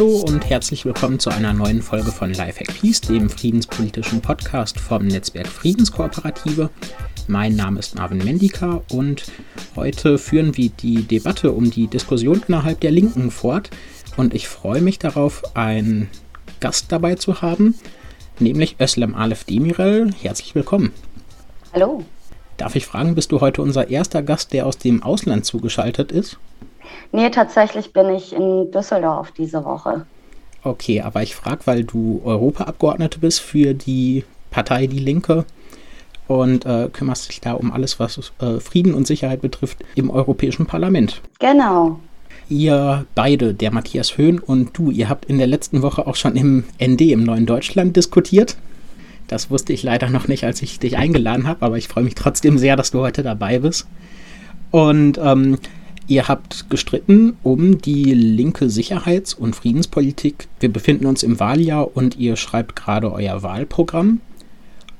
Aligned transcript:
Hallo 0.00 0.24
und 0.26 0.48
herzlich 0.48 0.86
willkommen 0.86 1.18
zu 1.18 1.28
einer 1.28 1.52
neuen 1.52 1.82
Folge 1.82 2.10
von 2.10 2.32
Lifehack 2.32 2.80
Peace, 2.80 3.02
dem 3.02 3.28
friedenspolitischen 3.28 4.22
Podcast 4.22 4.80
vom 4.80 5.06
Netzwerk 5.06 5.46
Friedenskooperative. 5.46 6.70
Mein 7.28 7.54
Name 7.54 7.80
ist 7.80 7.96
Marvin 7.96 8.24
Mendika 8.24 8.80
und 8.90 9.26
heute 9.76 10.16
führen 10.16 10.56
wir 10.56 10.70
die 10.70 11.02
Debatte 11.02 11.52
um 11.52 11.70
die 11.70 11.86
Diskussion 11.86 12.42
innerhalb 12.48 12.80
der 12.80 12.92
Linken 12.92 13.30
fort. 13.30 13.68
Und 14.16 14.32
ich 14.32 14.48
freue 14.48 14.80
mich 14.80 14.98
darauf, 14.98 15.54
einen 15.54 16.08
Gast 16.60 16.90
dabei 16.90 17.16
zu 17.16 17.42
haben, 17.42 17.74
nämlich 18.38 18.76
Özlem 18.80 19.14
Alef 19.14 19.44
Demirel. 19.44 20.14
Herzlich 20.22 20.54
willkommen. 20.54 20.94
Hallo. 21.74 22.06
Darf 22.56 22.74
ich 22.74 22.86
fragen, 22.86 23.14
bist 23.14 23.32
du 23.32 23.42
heute 23.42 23.60
unser 23.60 23.90
erster 23.90 24.22
Gast, 24.22 24.54
der 24.54 24.64
aus 24.64 24.78
dem 24.78 25.02
Ausland 25.02 25.44
zugeschaltet 25.44 26.10
ist? 26.10 26.38
Nee, 27.12 27.30
tatsächlich 27.30 27.92
bin 27.92 28.10
ich 28.10 28.32
in 28.32 28.70
Düsseldorf 28.70 29.32
diese 29.32 29.64
Woche. 29.64 30.06
Okay, 30.62 31.00
aber 31.00 31.22
ich 31.22 31.34
frage, 31.34 31.62
weil 31.64 31.84
du 31.84 32.20
Europaabgeordnete 32.24 33.18
bist 33.18 33.40
für 33.40 33.74
die 33.74 34.24
Partei 34.50 34.86
Die 34.86 34.98
Linke 34.98 35.44
und 36.28 36.66
äh, 36.66 36.88
kümmerst 36.92 37.28
dich 37.28 37.40
da 37.40 37.54
um 37.54 37.72
alles, 37.72 37.98
was 37.98 38.32
äh, 38.40 38.60
Frieden 38.60 38.94
und 38.94 39.06
Sicherheit 39.06 39.40
betrifft 39.40 39.78
im 39.94 40.10
Europäischen 40.10 40.66
Parlament. 40.66 41.22
Genau. 41.38 41.98
Ihr 42.48 43.06
beide, 43.14 43.54
der 43.54 43.72
Matthias 43.72 44.18
Höhn 44.18 44.38
und 44.38 44.76
du, 44.76 44.90
ihr 44.90 45.08
habt 45.08 45.24
in 45.24 45.38
der 45.38 45.46
letzten 45.46 45.82
Woche 45.82 46.06
auch 46.06 46.16
schon 46.16 46.36
im 46.36 46.64
ND 46.80 47.00
im 47.02 47.24
Neuen 47.24 47.46
Deutschland 47.46 47.96
diskutiert. 47.96 48.56
Das 49.28 49.50
wusste 49.50 49.72
ich 49.72 49.82
leider 49.82 50.10
noch 50.10 50.28
nicht, 50.28 50.44
als 50.44 50.60
ich 50.60 50.78
dich 50.80 50.96
eingeladen 50.96 51.46
habe, 51.46 51.64
aber 51.64 51.78
ich 51.78 51.88
freue 51.88 52.04
mich 52.04 52.16
trotzdem 52.16 52.58
sehr, 52.58 52.76
dass 52.76 52.90
du 52.90 53.00
heute 53.00 53.22
dabei 53.22 53.60
bist. 53.60 53.86
Und 54.72 55.18
ähm, 55.18 55.58
Ihr 56.06 56.28
habt 56.28 56.70
gestritten 56.70 57.36
um 57.42 57.80
die 57.80 58.12
linke 58.14 58.68
Sicherheits- 58.68 59.34
und 59.34 59.54
Friedenspolitik. 59.54 60.48
Wir 60.58 60.72
befinden 60.72 61.06
uns 61.06 61.22
im 61.22 61.38
Wahljahr 61.38 61.96
und 61.96 62.16
ihr 62.16 62.36
schreibt 62.36 62.74
gerade 62.76 63.12
euer 63.12 63.42
Wahlprogramm. 63.42 64.20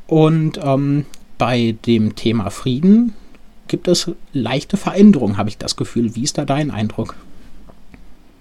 Und 0.06 0.60
ähm, 0.62 1.06
bei 1.38 1.76
dem 1.86 2.14
Thema 2.14 2.50
Frieden 2.50 3.14
gibt 3.68 3.88
es 3.88 4.10
leichte 4.32 4.76
Veränderungen, 4.76 5.36
habe 5.36 5.48
ich 5.48 5.58
das 5.58 5.76
Gefühl. 5.76 6.14
Wie 6.14 6.24
ist 6.24 6.38
da 6.38 6.44
dein 6.44 6.70
Eindruck? 6.70 7.16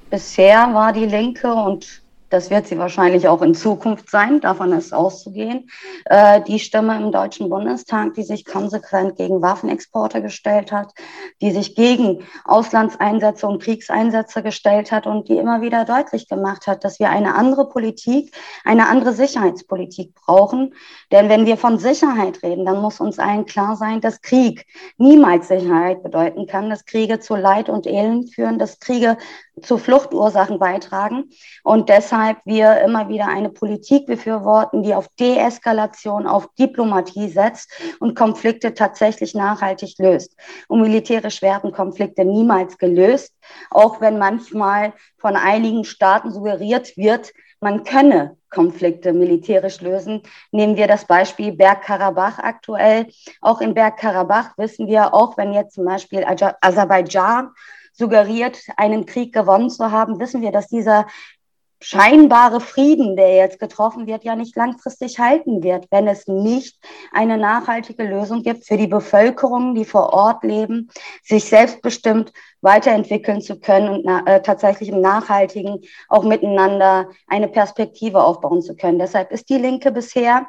Bisher 0.10 0.74
war 0.74 0.92
die 0.92 1.06
Linke 1.06 1.54
und 1.54 2.02
das 2.30 2.50
wird 2.50 2.68
sie 2.68 2.78
wahrscheinlich 2.78 3.28
auch 3.28 3.42
in 3.42 3.56
Zukunft 3.56 4.10
sein, 4.10 4.40
davon 4.42 4.72
ist 4.72 4.94
auszugehen. 4.94 5.70
Äh, 6.06 6.42
die 6.42 6.60
Stimme 6.60 6.98
im 6.98 7.12
Deutschen 7.12 7.50
Bundestag, 7.50 8.14
die 8.14 8.24
sich 8.24 8.46
konsequent 8.46 9.16
gegen 9.16 9.42
Waffenexporte 9.42 10.22
gestellt 10.22 10.72
hat, 10.72 10.94
die 11.42 11.52
sich 11.52 11.76
gegen 11.76 12.24
Auslandseinsätze 12.46 13.48
und 13.48 13.62
Kriegseinsätze 13.62 14.44
gestellt 14.44 14.92
hat 14.92 15.08
und 15.08 15.28
die 15.28 15.38
immer 15.38 15.62
wieder 15.62 15.86
deutlich 15.86 16.28
gemacht 16.28 16.68
hat, 16.68 16.84
dass 16.84 17.00
wir 17.00 17.10
eine 17.10 17.36
andere 17.36 17.68
Politik, 17.68 18.36
eine 18.64 18.88
andere 18.88 19.14
Sicherheitspolitik 19.14 20.14
brauchen. 20.14 20.74
Denn 21.12 21.30
wenn 21.30 21.46
wir 21.46 21.58
von 21.58 21.80
Sicherheit 21.80 22.44
reden, 22.44 22.66
dann 22.66 22.82
muss 22.82 23.00
uns 23.00 23.20
allen 23.20 23.46
klar 23.46 23.76
sein, 23.76 24.02
dass 24.02 24.22
Krieg 24.22 24.66
niemals 24.98 25.48
Sicherheit 25.48 26.04
bedeuten 26.04 26.46
kann, 26.46 26.70
dass 26.70 26.86
Kriege 26.86 27.20
zu 27.20 27.36
Leid 27.36 27.70
und 27.70 27.88
Elend 27.88 28.34
führen, 28.34 28.60
dass 28.60 28.80
Kriege 28.80 29.18
zu 29.62 29.78
Fluchtursachen 29.78 30.60
beitragen 30.60 31.30
und 31.64 31.90
deshalb 31.90 32.38
wir 32.46 32.82
immer 32.82 33.10
wieder 33.10 33.28
eine 33.28 33.50
Politik 33.50 34.06
befürworten, 34.06 34.84
die 34.84 34.94
auf 34.94 35.08
Deeskalation, 35.20 36.28
auf 36.28 36.48
Diplomatie 36.58 37.30
setzt 37.30 37.72
und 38.00 38.16
Konflikte 38.16 38.74
tatsächlich 38.74 39.34
nachhaltig 39.36 39.96
löst. 39.98 40.36
Und 40.68 40.82
militärisch 40.82 41.42
werden 41.42 41.72
Konflikte 41.72 42.26
niemals 42.26 42.78
gelöst, 42.78 43.34
auch 43.70 44.02
wenn 44.02 44.18
manchmal 44.18 44.94
von 45.18 45.36
einigen 45.36 45.84
Staaten 45.84 46.32
suggeriert 46.32 46.98
wird, 46.98 47.34
man 47.62 47.84
könne 47.84 48.38
Konflikte 48.50 49.14
militärisch 49.14 49.82
lösen. 49.82 50.22
Nehmen 50.52 50.78
wir 50.78 50.88
das 50.88 51.06
Beispiel 51.06 51.52
Bergkarabach 51.52 52.40
aktuell. 52.40 53.08
Auch 53.42 53.62
in 53.62 53.74
Bergkarabach 53.74 54.58
wissen 54.58 54.88
wir, 54.88 55.14
auch 55.14 55.38
wenn 55.38 55.54
jetzt 55.54 55.76
zum 55.76 55.86
Beispiel 55.86 56.26
Aserbaidschan 56.62 57.52
suggeriert, 57.94 58.60
einen 58.78 59.06
Krieg 59.06 59.34
gewonnen 59.34 59.70
zu 59.70 59.92
haben, 59.92 60.20
wissen 60.20 60.42
wir, 60.42 60.52
dass 60.52 60.68
dieser 60.68 61.08
scheinbare 61.82 62.60
Frieden, 62.60 63.16
der 63.16 63.36
jetzt 63.36 63.60
getroffen 63.60 64.06
wird, 64.06 64.24
ja 64.24 64.36
nicht 64.36 64.56
langfristig 64.56 65.20
halten 65.20 65.64
wird, 65.64 65.88
wenn 65.92 66.08
es 66.08 66.28
nicht 66.28 66.78
eine 67.14 67.38
nachhaltige 67.38 68.04
Lösung 68.04 68.44
gibt 68.44 68.66
für 68.66 68.76
die 68.76 68.88
Bevölkerung, 68.88 69.76
die 69.76 69.86
vor 69.86 70.12
Ort 70.12 70.44
leben, 70.44 70.90
sich 71.24 71.46
selbstbestimmt 71.46 72.34
weiterentwickeln 72.62 73.42
zu 73.42 73.60
können 73.60 73.90
und 73.90 74.28
äh, 74.28 74.42
tatsächlich 74.42 74.90
im 74.90 75.00
Nachhaltigen 75.00 75.80
auch 76.10 76.24
miteinander 76.24 77.10
eine 77.28 77.48
Perspektive 77.48 78.24
aufbauen 78.24 78.62
zu 78.62 78.76
können. 78.76 79.00
Deshalb 79.00 79.32
ist 79.32 79.50
die 79.50 79.58
Linke 79.58 79.92
bisher 79.92 80.48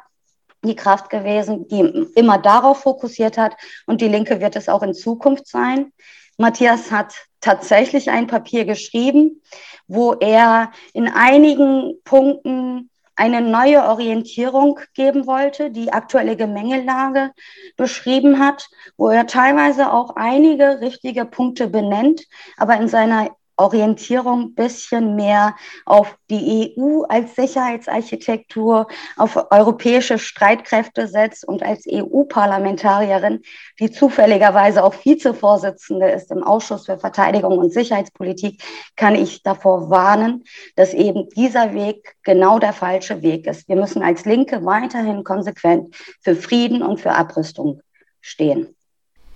die 0.63 0.75
Kraft 0.75 1.09
gewesen, 1.09 1.67
die 1.69 1.79
immer 2.15 2.37
darauf 2.37 2.81
fokussiert 2.81 3.37
hat 3.37 3.55
und 3.87 4.01
die 4.01 4.09
Linke 4.09 4.41
wird 4.41 4.55
es 4.55 4.67
auch 4.69 4.83
in 4.83 4.93
Zukunft 4.93 5.47
sein. 5.47 5.91
Matthias 6.37 6.91
hat 6.91 7.15
tatsächlich 7.41 8.09
ein 8.09 8.27
Papier 8.27 8.65
geschrieben, 8.65 9.41
wo 9.87 10.13
er 10.13 10.71
in 10.93 11.07
einigen 11.07 11.95
Punkten 12.03 12.89
eine 13.15 13.41
neue 13.41 13.83
Orientierung 13.83 14.79
geben 14.93 15.27
wollte, 15.27 15.69
die 15.69 15.91
aktuelle 15.91 16.35
Gemengelage 16.35 17.31
beschrieben 17.75 18.39
hat, 18.39 18.69
wo 18.97 19.09
er 19.09 19.27
teilweise 19.27 19.91
auch 19.91 20.15
einige 20.15 20.79
richtige 20.81 21.25
Punkte 21.25 21.67
benennt, 21.67 22.23
aber 22.57 22.77
in 22.77 22.87
seiner 22.87 23.29
Orientierung 23.61 24.41
ein 24.41 24.55
bisschen 24.55 25.15
mehr 25.15 25.55
auf 25.85 26.17
die 26.29 26.75
EU 26.77 27.03
als 27.03 27.35
Sicherheitsarchitektur, 27.35 28.87
auf 29.17 29.51
europäische 29.51 30.17
Streitkräfte 30.17 31.07
setzt 31.07 31.47
und 31.47 31.63
als 31.63 31.85
EU-Parlamentarierin, 31.87 33.41
die 33.79 33.91
zufälligerweise 33.91 34.83
auch 34.83 34.93
Vizevorsitzende 35.05 36.09
ist 36.09 36.31
im 36.31 36.43
Ausschuss 36.43 36.85
für 36.85 36.97
Verteidigung 36.97 37.57
und 37.57 37.71
Sicherheitspolitik, 37.71 38.61
kann 38.95 39.15
ich 39.15 39.43
davor 39.43 39.89
warnen, 39.89 40.43
dass 40.75 40.93
eben 40.93 41.29
dieser 41.29 41.73
Weg 41.73 42.15
genau 42.23 42.59
der 42.59 42.73
falsche 42.73 43.21
Weg 43.21 43.47
ist. 43.47 43.67
Wir 43.69 43.75
müssen 43.75 44.01
als 44.01 44.25
Linke 44.25 44.65
weiterhin 44.65 45.23
konsequent 45.23 45.95
für 46.21 46.35
Frieden 46.35 46.81
und 46.81 46.99
für 46.99 47.11
Abrüstung 47.11 47.81
stehen. 48.21 48.75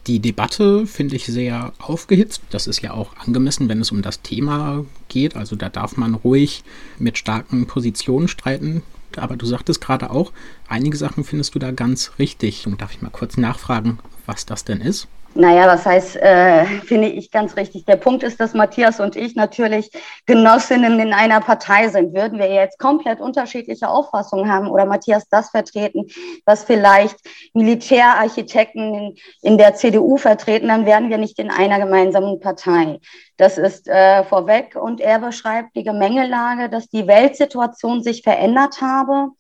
Die 0.07 0.19
Debatte 0.19 0.85
finde 0.85 1.15
ich 1.15 1.25
sehr 1.25 1.73
aufgehitzt. 1.79 2.41
Das 2.51 2.67
ist 2.67 2.81
ja 2.81 2.91
auch 2.91 3.15
angemessen, 3.17 3.69
wenn 3.69 3.81
es 3.81 3.91
um 3.91 4.03
das 4.03 4.21
Thema 4.21 4.85
geht. 5.07 5.35
Also 5.35 5.55
da 5.55 5.69
darf 5.69 5.97
man 5.97 6.13
ruhig 6.13 6.63
mit 6.99 7.17
starken 7.17 7.65
Positionen 7.65 8.27
streiten. 8.27 8.83
Aber 9.15 9.35
du 9.35 9.47
sagtest 9.47 9.81
gerade 9.81 10.11
auch, 10.11 10.31
einige 10.67 10.97
Sachen 10.97 11.23
findest 11.23 11.55
du 11.55 11.59
da 11.59 11.71
ganz 11.71 12.11
richtig. 12.19 12.67
Und 12.67 12.81
darf 12.81 12.93
ich 12.93 13.01
mal 13.01 13.09
kurz 13.09 13.37
nachfragen, 13.37 13.97
was 14.27 14.45
das 14.45 14.63
denn 14.63 14.79
ist? 14.79 15.07
Naja, 15.37 15.67
was 15.67 15.85
heißt, 15.85 16.15
äh, 16.15 16.65
finde 16.85 17.09
ich 17.09 17.29
ganz 17.29 17.57
richtig. 17.57 17.83
Der 17.83 17.97
Punkt 17.97 18.23
ist, 18.23 18.39
dass 18.39 18.53
Matthias 18.53 19.01
und 19.01 19.17
ich 19.17 19.35
natürlich 19.35 19.91
Genossinnen 20.25 20.97
in 20.97 21.11
einer 21.11 21.41
Partei 21.41 21.89
sind. 21.89 22.13
Würden 22.13 22.39
wir 22.39 22.49
jetzt 22.49 22.79
komplett 22.79 23.19
unterschiedliche 23.19 23.89
Auffassungen 23.89 24.49
haben 24.49 24.69
oder 24.69 24.85
Matthias 24.85 25.27
das 25.27 25.49
vertreten, 25.49 26.05
was 26.45 26.63
vielleicht 26.63 27.17
Militärarchitekten 27.53 28.93
in, 28.93 29.15
in 29.41 29.57
der 29.57 29.75
CDU 29.75 30.15
vertreten, 30.15 30.69
dann 30.69 30.85
wären 30.85 31.09
wir 31.09 31.17
nicht 31.17 31.37
in 31.37 31.51
einer 31.51 31.79
gemeinsamen 31.79 32.39
Partei. 32.39 33.01
Das 33.35 33.57
ist 33.57 33.89
äh, 33.89 34.23
vorweg. 34.23 34.77
Und 34.77 35.01
er 35.01 35.19
beschreibt 35.19 35.75
die 35.75 35.83
Gemengelage, 35.83 36.69
dass 36.69 36.87
die 36.87 37.07
Weltsituation 37.07 38.03
sich 38.03 38.23
verändert 38.23 38.79
habe, 38.79 39.31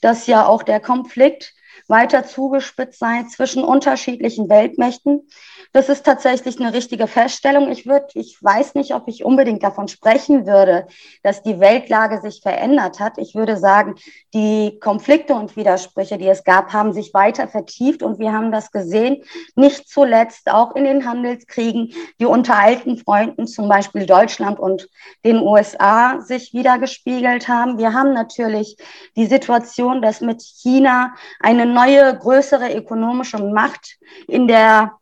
dass 0.00 0.26
ja 0.26 0.46
auch 0.46 0.64
der 0.64 0.80
Konflikt 0.80 1.54
weiter 1.88 2.24
zugespitzt 2.24 2.98
sei 2.98 3.24
zwischen 3.24 3.64
unterschiedlichen 3.64 4.48
Weltmächten. 4.48 5.28
Das 5.74 5.88
ist 5.88 6.06
tatsächlich 6.06 6.60
eine 6.60 6.72
richtige 6.72 7.08
Feststellung. 7.08 7.68
Ich 7.72 7.84
würde, 7.84 8.06
ich 8.14 8.40
weiß 8.40 8.76
nicht, 8.76 8.94
ob 8.94 9.08
ich 9.08 9.24
unbedingt 9.24 9.64
davon 9.64 9.88
sprechen 9.88 10.46
würde, 10.46 10.86
dass 11.24 11.42
die 11.42 11.58
Weltlage 11.58 12.20
sich 12.20 12.42
verändert 12.42 13.00
hat. 13.00 13.18
Ich 13.18 13.34
würde 13.34 13.56
sagen, 13.56 13.96
die 14.34 14.78
Konflikte 14.78 15.34
und 15.34 15.56
Widersprüche, 15.56 16.16
die 16.16 16.28
es 16.28 16.44
gab, 16.44 16.72
haben 16.72 16.92
sich 16.92 17.12
weiter 17.12 17.48
vertieft 17.48 18.04
und 18.04 18.20
wir 18.20 18.32
haben 18.32 18.52
das 18.52 18.70
gesehen, 18.70 19.24
nicht 19.56 19.88
zuletzt 19.88 20.48
auch 20.48 20.76
in 20.76 20.84
den 20.84 21.08
Handelskriegen, 21.08 21.92
die 22.20 22.26
unter 22.26 22.56
alten 22.56 22.96
Freunden, 22.96 23.48
zum 23.48 23.68
Beispiel 23.68 24.06
Deutschland 24.06 24.60
und 24.60 24.88
den 25.24 25.40
USA, 25.40 26.20
sich 26.20 26.54
wiedergespiegelt 26.54 27.48
haben. 27.48 27.78
Wir 27.78 27.92
haben 27.92 28.12
natürlich 28.12 28.76
die 29.16 29.26
Situation, 29.26 30.02
dass 30.02 30.20
mit 30.20 30.40
China 30.40 31.14
eine 31.40 31.66
neue, 31.66 32.16
größere 32.16 32.72
ökonomische 32.72 33.38
Macht 33.38 33.98
in 34.28 34.46
der 34.46 34.92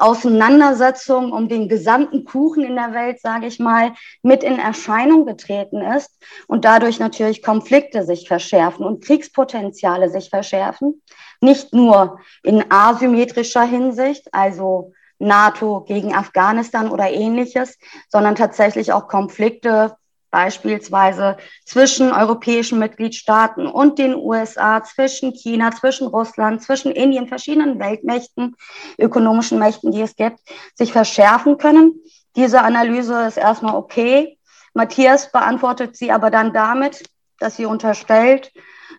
Auseinandersetzung 0.00 1.32
um 1.32 1.48
den 1.48 1.68
gesamten 1.68 2.24
Kuchen 2.24 2.64
in 2.64 2.76
der 2.76 2.92
Welt, 2.94 3.20
sage 3.20 3.46
ich 3.46 3.58
mal, 3.58 3.92
mit 4.22 4.42
in 4.42 4.58
Erscheinung 4.58 5.26
getreten 5.26 5.80
ist 5.80 6.10
und 6.46 6.64
dadurch 6.64 6.98
natürlich 6.98 7.42
Konflikte 7.42 8.04
sich 8.04 8.26
verschärfen 8.26 8.84
und 8.84 9.04
Kriegspotenziale 9.04 10.08
sich 10.08 10.30
verschärfen. 10.30 11.02
Nicht 11.40 11.72
nur 11.72 12.20
in 12.42 12.64
asymmetrischer 12.70 13.64
Hinsicht, 13.64 14.28
also 14.32 14.92
NATO 15.18 15.82
gegen 15.82 16.14
Afghanistan 16.14 16.90
oder 16.90 17.10
ähnliches, 17.10 17.78
sondern 18.08 18.34
tatsächlich 18.34 18.92
auch 18.92 19.06
Konflikte 19.06 19.96
beispielsweise 20.30 21.36
zwischen 21.64 22.12
europäischen 22.12 22.78
Mitgliedstaaten 22.78 23.66
und 23.66 23.98
den 23.98 24.14
USA, 24.14 24.82
zwischen 24.82 25.32
China, 25.32 25.72
zwischen 25.72 26.06
Russland, 26.06 26.62
zwischen 26.62 26.92
Indien, 26.92 27.28
verschiedenen 27.28 27.78
Weltmächten, 27.78 28.56
ökonomischen 28.98 29.58
Mächten, 29.58 29.92
die 29.92 30.02
es 30.02 30.16
gibt, 30.16 30.38
sich 30.74 30.92
verschärfen 30.92 31.58
können. 31.58 32.00
Diese 32.36 32.62
Analyse 32.62 33.26
ist 33.26 33.36
erstmal 33.36 33.74
okay. 33.74 34.38
Matthias 34.72 35.32
beantwortet 35.32 35.96
sie 35.96 36.12
aber 36.12 36.30
dann 36.30 36.52
damit, 36.52 37.02
dass 37.38 37.56
sie 37.56 37.66
unterstellt, 37.66 38.52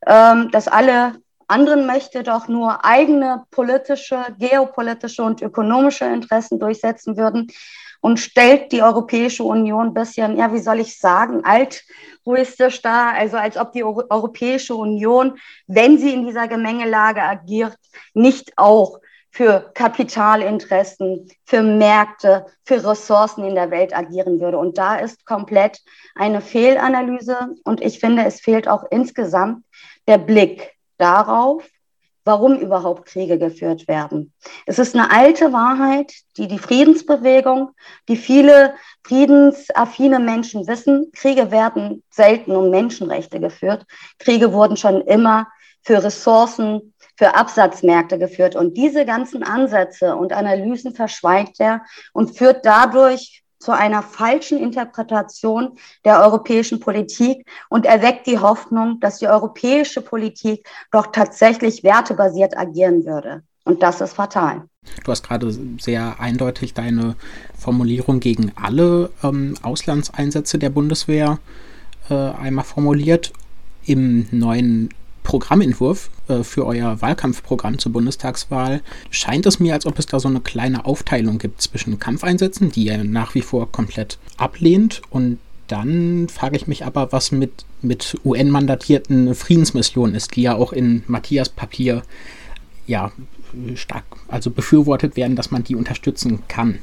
ähm, 0.06 0.52
dass 0.52 0.68
alle 0.68 1.14
anderen 1.48 1.86
Mächte 1.86 2.24
doch 2.24 2.48
nur 2.48 2.84
eigene 2.86 3.44
politische, 3.52 4.26
geopolitische 4.38 5.24
und 5.24 5.42
ökonomische 5.42 6.06
Interessen 6.06 6.60
durchsetzen 6.60 7.18
würden 7.18 7.48
und 8.02 8.20
stellt 8.20 8.72
die 8.72 8.82
Europäische 8.82 9.44
Union 9.44 9.88
ein 9.88 9.94
bisschen, 9.94 10.36
ja, 10.36 10.52
wie 10.52 10.60
soll 10.60 10.80
ich 10.80 11.00
sagen, 11.00 11.44
altruistisch 11.46 12.82
dar, 12.82 13.14
also 13.14 13.38
als 13.38 13.58
ob 13.58 13.72
die 13.72 13.84
Europäische 13.84 14.76
Union, 14.76 15.40
wenn 15.68 15.98
sie 15.98 16.14
in 16.14 16.26
dieser 16.26 16.48
Gemengelage 16.48 17.22
agiert, 17.22 17.78
nicht 18.14 18.54
auch 18.58 19.00
für 19.30 19.72
Kapitalinteressen, 19.74 21.30
für 21.46 21.62
Märkte, 21.64 22.48
für 22.66 22.86
Ressourcen 22.86 23.46
in 23.46 23.56
der 23.56 23.72
Welt 23.72 23.96
agieren 23.96 24.42
würde. 24.42 24.58
Und 24.58 24.78
da 24.78 24.96
ist 24.96 25.26
komplett 25.26 25.80
eine 26.16 26.42
Fehlanalyse. 26.42 27.56
Und 27.64 27.80
ich 27.82 28.00
finde, 28.00 28.26
es 28.26 28.42
fehlt 28.42 28.68
auch 28.68 28.84
insgesamt 28.92 29.64
der 30.08 30.18
Blick 30.18 30.74
darauf, 30.98 31.66
warum 32.24 32.58
überhaupt 32.58 33.06
Kriege 33.06 33.38
geführt 33.38 33.88
werden. 33.88 34.34
Es 34.66 34.80
ist 34.80 34.96
eine 34.96 35.12
alte 35.12 35.54
Wahrheit, 35.54 36.14
die 36.38 36.48
die 36.48 36.60
Friedensbewegung, 36.60 37.72
die 38.08 38.18
viele 38.18 38.76
friedensaffine 39.04 40.20
Menschen 40.20 40.68
wissen. 40.68 41.12
Kriege 41.14 41.52
werden 41.52 42.04
selten 42.10 42.56
um 42.56 42.70
Menschenrechte 42.70 43.40
geführt. 43.40 43.86
Kriege 44.20 44.54
wurden 44.54 44.78
schon 44.78 45.02
immer 45.02 45.48
für 45.84 46.04
Ressourcen, 46.04 46.94
für 47.18 47.36
Absatzmärkte 47.36 48.18
geführt. 48.18 48.56
Und 48.56 48.78
diese 48.78 49.06
ganzen 49.06 49.44
Ansätze 49.44 50.16
und 50.16 50.34
Analysen 50.34 50.94
verschweigt 50.94 51.60
er 51.60 51.82
und 52.14 52.38
führt 52.38 52.66
dadurch 52.66 53.41
zu 53.62 53.72
einer 53.72 54.02
falschen 54.02 54.58
Interpretation 54.58 55.78
der 56.04 56.22
europäischen 56.22 56.80
Politik 56.80 57.46
und 57.70 57.86
erweckt 57.86 58.28
die 58.28 58.40
Hoffnung, 58.40 59.00
dass 59.00 59.20
die 59.20 59.28
europäische 59.28 60.02
Politik 60.02 60.68
doch 60.92 61.08
tatsächlich 61.12 61.84
wertebasiert 61.84 62.58
agieren 62.58 63.06
würde. 63.06 63.44
Und 63.64 63.84
das 63.84 64.02
ist 64.02 64.14
fatal. 64.14 64.64
Du 65.04 65.12
hast 65.12 65.24
gerade 65.24 65.56
sehr 65.80 66.20
eindeutig 66.20 66.74
deine 66.74 67.16
Formulierung 67.58 68.20
gegen 68.20 68.52
alle 68.56 69.12
ähm, 69.24 69.54
Auslandseinsätze 69.62 70.58
der 70.58 70.72
Bundeswehr 70.72 71.38
äh, 72.10 72.16
einmal 72.16 72.66
formuliert. 72.66 73.32
Im 73.86 74.28
neuen 74.32 74.90
Programmentwurf 75.24 76.10
äh, 76.28 76.44
für 76.44 76.66
euer 76.66 77.02
Wahlkampfprogramm 77.02 77.80
zur 77.80 77.92
Bundestagswahl 77.92 78.82
scheint 79.10 79.46
es 79.46 79.60
mir, 79.60 79.74
als 79.74 79.86
ob 79.86 80.00
es 80.00 80.06
da 80.06 80.20
so 80.20 80.28
eine 80.28 80.42
kleine 80.42 80.86
Aufteilung 80.86 81.38
gibt 81.38 81.62
zwischen 81.62 82.00
Kampfeinsätzen, 82.00 82.72
die 82.72 82.86
ihr 82.86 83.04
nach 83.04 83.36
wie 83.36 83.42
vor 83.42 83.72
komplett 83.72 84.18
ablehnt, 84.38 85.02
und 85.10 85.40
dann 85.68 86.28
frage 86.28 86.58
ich 86.58 86.68
mich 86.68 86.86
aber, 86.86 87.14
was 87.14 87.32
mit, 87.32 87.66
mit 87.82 88.18
UN-mandatierten 88.26 89.34
Friedensmissionen 89.36 90.16
ist, 90.16 90.36
die 90.36 90.42
ja 90.42 90.56
auch 90.56 90.74
in 90.74 91.04
Matthias 91.08 91.48
Papier 91.48 92.02
ja 92.88 93.12
stark, 93.76 94.04
also 94.28 94.50
befürwortet 94.50 95.16
werden, 95.16 95.36
dass 95.36 95.52
man 95.52 95.64
die 95.64 95.76
unterstützen 95.76 96.44
kann. 96.48 96.80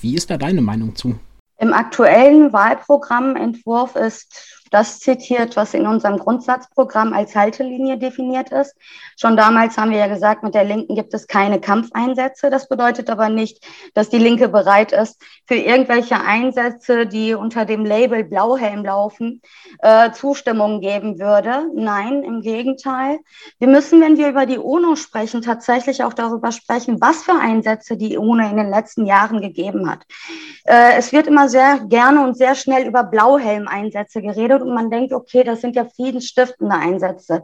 Wie 0.00 0.14
ist 0.14 0.30
da 0.30 0.36
deine 0.36 0.62
Meinung 0.62 0.94
zu? 0.94 1.18
Im 1.60 1.72
aktuellen 1.72 2.52
Wahlprogrammentwurf 2.52 3.96
ist 3.96 4.57
das 4.70 5.00
zitiert, 5.00 5.56
was 5.56 5.74
in 5.74 5.86
unserem 5.86 6.18
Grundsatzprogramm 6.18 7.12
als 7.12 7.34
Haltelinie 7.34 7.98
definiert 7.98 8.50
ist. 8.50 8.74
Schon 9.16 9.36
damals 9.36 9.76
haben 9.76 9.90
wir 9.90 9.98
ja 9.98 10.06
gesagt, 10.06 10.42
mit 10.42 10.54
der 10.54 10.64
Linken 10.64 10.94
gibt 10.94 11.14
es 11.14 11.26
keine 11.26 11.60
Kampfeinsätze. 11.60 12.50
Das 12.50 12.68
bedeutet 12.68 13.10
aber 13.10 13.28
nicht, 13.28 13.66
dass 13.94 14.08
die 14.08 14.18
Linke 14.18 14.48
bereit 14.48 14.92
ist, 14.92 15.20
für 15.46 15.56
irgendwelche 15.56 16.20
Einsätze, 16.20 17.06
die 17.06 17.34
unter 17.34 17.64
dem 17.64 17.84
Label 17.84 18.24
Blauhelm 18.24 18.84
laufen, 18.84 19.42
äh, 19.80 20.12
Zustimmung 20.12 20.80
geben 20.80 21.18
würde. 21.18 21.66
Nein, 21.74 22.22
im 22.22 22.42
Gegenteil. 22.42 23.18
Wir 23.58 23.68
müssen, 23.68 24.00
wenn 24.00 24.16
wir 24.16 24.28
über 24.28 24.46
die 24.46 24.58
UNO 24.58 24.96
sprechen, 24.96 25.42
tatsächlich 25.42 26.04
auch 26.04 26.14
darüber 26.14 26.52
sprechen, 26.52 27.00
was 27.00 27.22
für 27.22 27.38
Einsätze 27.38 27.96
die 27.96 28.16
UNO 28.16 28.48
in 28.48 28.56
den 28.56 28.70
letzten 28.70 29.06
Jahren 29.06 29.40
gegeben 29.40 29.90
hat. 29.90 30.04
Äh, 30.64 30.96
es 30.96 31.12
wird 31.12 31.26
immer 31.26 31.48
sehr 31.48 31.80
gerne 31.88 32.22
und 32.24 32.36
sehr 32.36 32.54
schnell 32.54 32.86
über 32.86 33.04
Blauhelm-Einsätze 33.04 34.20
geredet 34.22 34.57
wird 34.58 34.68
und 34.68 34.74
man 34.74 34.90
denkt, 34.90 35.12
okay, 35.12 35.44
das 35.44 35.60
sind 35.60 35.76
ja 35.76 35.84
friedensstiftende 35.84 36.74
Einsätze. 36.74 37.42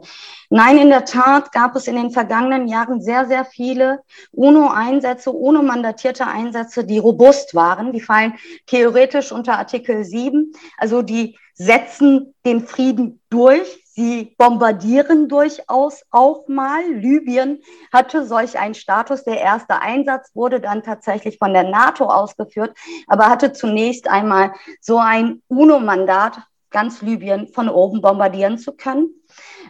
Nein, 0.49 0.77
in 0.77 0.89
der 0.89 1.05
Tat 1.05 1.51
gab 1.51 1.75
es 1.75 1.87
in 1.87 1.95
den 1.95 2.11
vergangenen 2.11 2.67
Jahren 2.67 3.01
sehr, 3.01 3.25
sehr 3.25 3.45
viele 3.45 4.01
UNO-Einsätze, 4.31 5.31
UNO-mandatierte 5.31 6.27
Einsätze, 6.27 6.85
die 6.85 6.99
robust 6.99 7.55
waren. 7.55 7.91
Die 7.91 8.01
fallen 8.01 8.33
theoretisch 8.67 9.31
unter 9.31 9.57
Artikel 9.57 10.03
7. 10.03 10.51
Also 10.77 11.01
die 11.01 11.37
setzen 11.53 12.33
den 12.45 12.65
Frieden 12.67 13.21
durch. 13.29 13.81
Sie 13.95 14.35
bombardieren 14.37 15.29
durchaus 15.29 16.03
auch 16.09 16.49
mal. 16.49 16.83
Libyen 16.85 17.61
hatte 17.93 18.25
solch 18.25 18.59
einen 18.59 18.73
Status. 18.73 19.23
Der 19.23 19.39
erste 19.39 19.81
Einsatz 19.81 20.31
wurde 20.33 20.59
dann 20.59 20.83
tatsächlich 20.83 21.37
von 21.37 21.53
der 21.53 21.63
NATO 21.63 22.05
ausgeführt, 22.05 22.77
aber 23.07 23.29
hatte 23.29 23.53
zunächst 23.53 24.09
einmal 24.09 24.51
so 24.81 24.97
ein 24.97 25.41
UNO-Mandat 25.47 26.41
ganz 26.71 27.01
Libyen 27.01 27.47
von 27.47 27.69
oben 27.69 28.01
bombardieren 28.01 28.57
zu 28.57 28.73
können. 28.73 29.09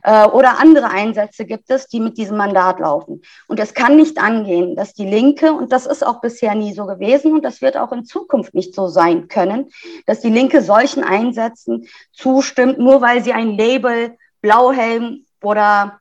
Äh, 0.04 0.26
oder 0.28 0.60
andere 0.60 0.90
Einsätze 0.90 1.46
gibt 1.46 1.70
es, 1.70 1.88
die 1.88 2.00
mit 2.00 2.18
diesem 2.18 2.38
Mandat 2.38 2.80
laufen. 2.80 3.22
Und 3.48 3.60
es 3.60 3.74
kann 3.74 3.96
nicht 3.96 4.18
angehen, 4.18 4.76
dass 4.76 4.94
die 4.94 5.06
Linke, 5.06 5.54
und 5.54 5.72
das 5.72 5.86
ist 5.86 6.06
auch 6.06 6.22
bisher 6.22 6.56
nie 6.56 6.74
so 6.74 6.86
gewesen 6.86 7.34
und 7.34 7.44
das 7.44 7.62
wird 7.62 7.78
auch 7.78 7.92
in 7.92 8.06
Zukunft 8.06 8.54
nicht 8.54 8.76
so 8.76 8.88
sein 8.88 9.28
können, 9.28 9.70
dass 10.06 10.22
die 10.22 10.30
Linke 10.30 10.62
solchen 10.62 11.04
Einsätzen 11.04 11.88
zustimmt, 12.12 12.80
nur 12.80 13.02
weil 13.02 13.24
sie 13.24 13.34
ein 13.34 13.58
Label, 13.58 14.18
Blauhelm 14.42 15.26
oder 15.42 16.00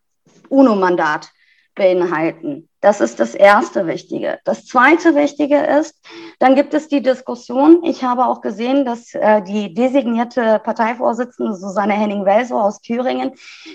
UNO-Mandat 0.49 1.31
beinhalten. 1.75 2.69
Das 2.85 3.01
ist 3.01 3.19
das 3.19 3.35
erste 3.35 3.87
Wichtige. 3.87 4.41
Das 4.45 4.67
zweite 4.67 5.15
Wichtige 5.15 5.57
ist, 5.57 5.99
dann 6.39 6.55
gibt 6.55 6.75
es 6.75 6.87
die 6.87 7.01
Diskussion. 7.01 7.83
Ich 7.83 8.05
habe 8.05 8.27
auch 8.27 8.43
gesehen, 8.43 8.85
dass 8.85 9.15
äh, 9.15 9.41
die 9.41 9.73
designierte 9.73 10.61
Parteivorsitzende 10.63 11.55
Susanne 11.55 11.94
Henning-Welsow 11.94 12.61
aus 12.61 12.82
Thüringen, 12.82 13.32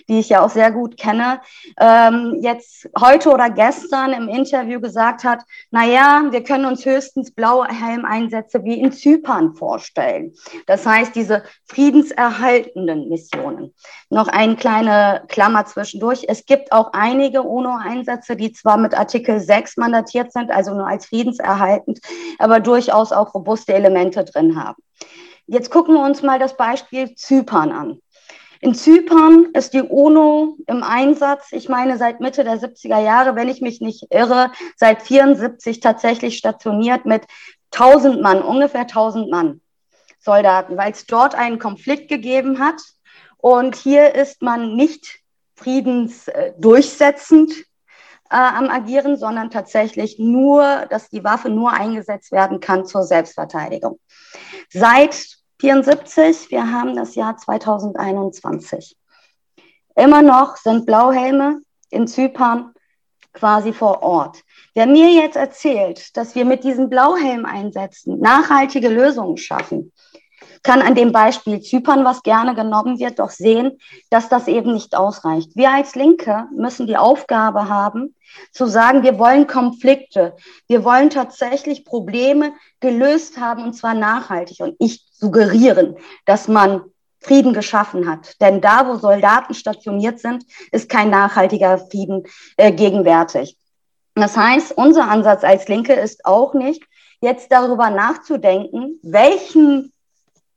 die 0.09 0.19
ich 0.19 0.29
ja 0.29 0.45
auch 0.45 0.51
sehr 0.51 0.71
gut 0.71 0.95
kenne, 0.95 1.41
ähm, 1.79 2.37
jetzt 2.41 2.87
heute 2.99 3.31
oder 3.31 3.49
gestern 3.49 4.13
im 4.13 4.29
Interview 4.29 4.79
gesagt 4.79 5.23
hat, 5.23 5.41
na 5.71 5.87
ja, 5.87 6.25
wir 6.29 6.43
können 6.43 6.65
uns 6.65 6.85
höchstens 6.85 7.31
blaue 7.31 7.65
Helmeinsätze 7.67 8.63
wie 8.63 8.79
in 8.79 8.91
Zypern 8.91 9.55
vorstellen. 9.55 10.35
Das 10.67 10.85
heißt, 10.85 11.15
diese 11.15 11.41
friedenserhaltenden 11.65 13.09
Missionen. 13.09 13.73
Noch 14.11 14.27
eine 14.27 14.55
kleine 14.55 15.23
Klammer 15.29 15.65
zwischendurch. 15.65 16.25
Es 16.27 16.45
gibt 16.45 16.71
auch 16.71 16.93
einige 16.93 17.41
UNO-Einsätze, 17.41 18.35
die 18.35 18.51
zwar 18.51 18.77
mit 18.77 18.98
Artikel 18.99 19.39
6 19.39 19.77
mandatiert 19.77 20.31
sind, 20.31 20.51
also 20.51 20.73
nur 20.75 20.87
als 20.87 21.07
friedenserhaltend, 21.07 21.99
aber 22.37 22.59
durchaus 22.59 23.11
auch 23.11 23.33
robuste 23.33 23.73
Elemente 23.73 24.23
drin 24.23 24.61
haben. 24.63 24.81
Jetzt 25.47 25.71
gucken 25.71 25.95
wir 25.95 26.03
uns 26.03 26.21
mal 26.21 26.37
das 26.37 26.55
Beispiel 26.55 27.15
Zypern 27.15 27.71
an. 27.71 28.01
In 28.61 28.75
Zypern 28.75 29.47
ist 29.53 29.73
die 29.73 29.81
UNO 29.81 30.57
im 30.67 30.83
Einsatz, 30.83 31.47
ich 31.51 31.69
meine 31.69 31.97
seit 31.97 32.19
Mitte 32.19 32.43
der 32.43 32.59
70er 32.59 32.99
Jahre, 33.01 33.35
wenn 33.35 33.47
ich 33.47 33.61
mich 33.61 33.79
nicht 33.79 34.07
irre, 34.09 34.51
seit 34.75 35.01
74 35.01 35.79
tatsächlich 35.79 36.37
stationiert 36.37 37.05
mit 37.05 37.23
1000 37.71 38.21
Mann, 38.21 38.41
ungefähr 38.41 38.81
1000 38.81 39.31
Mann 39.31 39.61
Soldaten, 40.19 40.75
weil 40.77 40.91
es 40.91 41.05
dort 41.05 41.35
einen 41.35 41.59
Konflikt 41.59 42.09
gegeben 42.09 42.59
hat. 42.59 42.81
Und 43.37 43.75
hier 43.75 44.13
ist 44.15 44.41
man 44.41 44.75
nicht 44.75 45.19
friedensdurchsetzend 45.55 47.53
äh, 48.29 48.35
am 48.35 48.69
Agieren, 48.69 49.17
sondern 49.17 49.49
tatsächlich 49.49 50.19
nur, 50.19 50.85
dass 50.89 51.09
die 51.09 51.23
Waffe 51.23 51.49
nur 51.49 51.71
eingesetzt 51.71 52.31
werden 52.31 52.59
kann 52.59 52.85
zur 52.85 53.03
Selbstverteidigung. 53.03 53.99
Seit 54.69 55.39
74, 55.59 56.51
wir 56.51 56.71
haben 56.71 56.95
das 56.95 57.15
Jahr 57.15 57.37
2021. 57.37 58.95
Immer 59.95 60.21
noch 60.21 60.55
sind 60.55 60.85
Blauhelme 60.85 61.61
in 61.89 62.07
Zypern 62.07 62.73
quasi 63.33 63.73
vor 63.73 64.01
Ort. 64.01 64.43
Wer 64.73 64.87
mir 64.87 65.11
jetzt 65.11 65.35
erzählt, 65.35 66.15
dass 66.15 66.35
wir 66.35 66.45
mit 66.45 66.63
diesen 66.63 66.89
Blauhelmeinsätzen 66.89 68.19
nachhaltige 68.19 68.89
Lösungen 68.89 69.37
schaffen, 69.37 69.91
kann 70.63 70.81
an 70.81 70.95
dem 70.95 71.11
Beispiel 71.11 71.61
Zypern, 71.61 72.03
was 72.05 72.23
gerne 72.23 72.55
genommen 72.55 72.99
wird, 72.99 73.19
doch 73.19 73.29
sehen, 73.29 73.79
dass 74.09 74.29
das 74.29 74.47
eben 74.47 74.73
nicht 74.73 74.95
ausreicht. 74.95 75.51
Wir 75.55 75.71
als 75.71 75.95
Linke 75.95 76.47
müssen 76.55 76.87
die 76.87 76.97
Aufgabe 76.97 77.69
haben, 77.69 78.15
zu 78.51 78.65
sagen, 78.65 79.03
wir 79.03 79.17
wollen 79.17 79.47
Konflikte, 79.47 80.35
wir 80.67 80.83
wollen 80.83 81.09
tatsächlich 81.09 81.85
Probleme 81.85 82.53
gelöst 82.79 83.39
haben 83.39 83.63
und 83.63 83.73
zwar 83.73 83.93
nachhaltig. 83.93 84.59
Und 84.59 84.75
ich 84.79 85.05
suggerieren, 85.13 85.95
dass 86.25 86.47
man 86.47 86.83
Frieden 87.21 87.53
geschaffen 87.53 88.09
hat. 88.09 88.39
Denn 88.41 88.61
da, 88.61 88.87
wo 88.87 88.95
Soldaten 88.95 89.53
stationiert 89.53 90.19
sind, 90.19 90.45
ist 90.71 90.89
kein 90.89 91.09
nachhaltiger 91.09 91.77
Frieden 91.77 92.23
äh, 92.55 92.71
gegenwärtig. 92.71 93.57
Das 94.15 94.37
heißt, 94.37 94.77
unser 94.77 95.09
Ansatz 95.09 95.43
als 95.43 95.67
Linke 95.67 95.93
ist 95.93 96.25
auch 96.25 96.53
nicht, 96.53 96.83
jetzt 97.21 97.51
darüber 97.51 97.89
nachzudenken, 97.89 98.99
welchen 99.03 99.91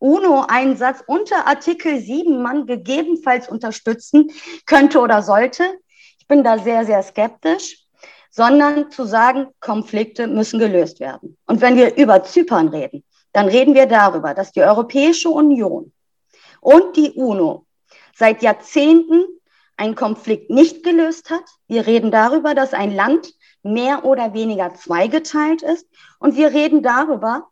UNO-Einsatz 0.03 1.05
unter 1.07 1.47
Artikel 1.47 2.01
7 2.01 2.43
man 2.43 2.67
gegebenenfalls 2.67 3.49
unterstützen 3.49 4.31
könnte 4.67 4.99
oder 5.01 5.23
sollte. 5.23 5.65
Ich 6.19 6.27
bin 6.27 6.43
da 6.43 6.59
sehr, 6.59 6.85
sehr 6.85 7.03
skeptisch, 7.05 7.87
sondern 8.29 8.91
zu 8.91 9.05
sagen, 9.05 9.47
Konflikte 9.61 10.27
müssen 10.27 10.59
gelöst 10.59 10.99
werden. 10.99 11.37
Und 11.47 11.61
wenn 11.61 11.77
wir 11.77 11.97
über 11.97 12.25
Zypern 12.25 12.69
reden, 12.69 13.05
dann 13.33 13.47
reden 13.47 13.75
wir 13.75 13.87
darüber, 13.87 14.35
dass 14.35 14.51
die 14.51 14.63
Europäische 14.63 15.31
Union 15.31 15.93
und 16.61 16.97
die 16.97 17.13
UNO 17.13 17.67
seit 18.15 18.43
Jahrzehnten 18.43 19.25
einen 19.77 19.95
Konflikt 19.95 20.51
nicht 20.51 20.83
gelöst 20.83 21.31
hat. 21.31 21.45
Wir 21.69 21.87
reden 21.87 22.11
darüber, 22.11 22.55
dass 22.55 22.75
ein 22.75 22.95
Land 22.95 23.33
mehr 23.63 24.05
oder 24.05 24.35
weniger 24.35 24.75
zweigeteilt 24.75 25.63
ist. 25.63 25.87
Und 26.19 26.37
wir 26.37 26.53
reden 26.53 26.83
darüber, 26.83 27.52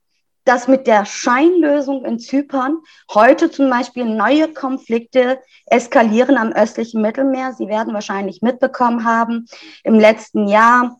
dass 0.50 0.66
mit 0.66 0.88
der 0.88 1.04
Scheinlösung 1.04 2.04
in 2.04 2.18
Zypern 2.18 2.78
heute 3.14 3.52
zum 3.52 3.70
Beispiel 3.70 4.04
neue 4.04 4.52
Konflikte 4.52 5.38
eskalieren 5.66 6.36
am 6.36 6.50
östlichen 6.50 7.00
Mittelmeer. 7.00 7.52
Sie 7.52 7.68
werden 7.68 7.94
wahrscheinlich 7.94 8.42
mitbekommen 8.42 9.04
haben, 9.04 9.46
im 9.84 9.94
letzten 9.94 10.48
Jahr 10.48 10.96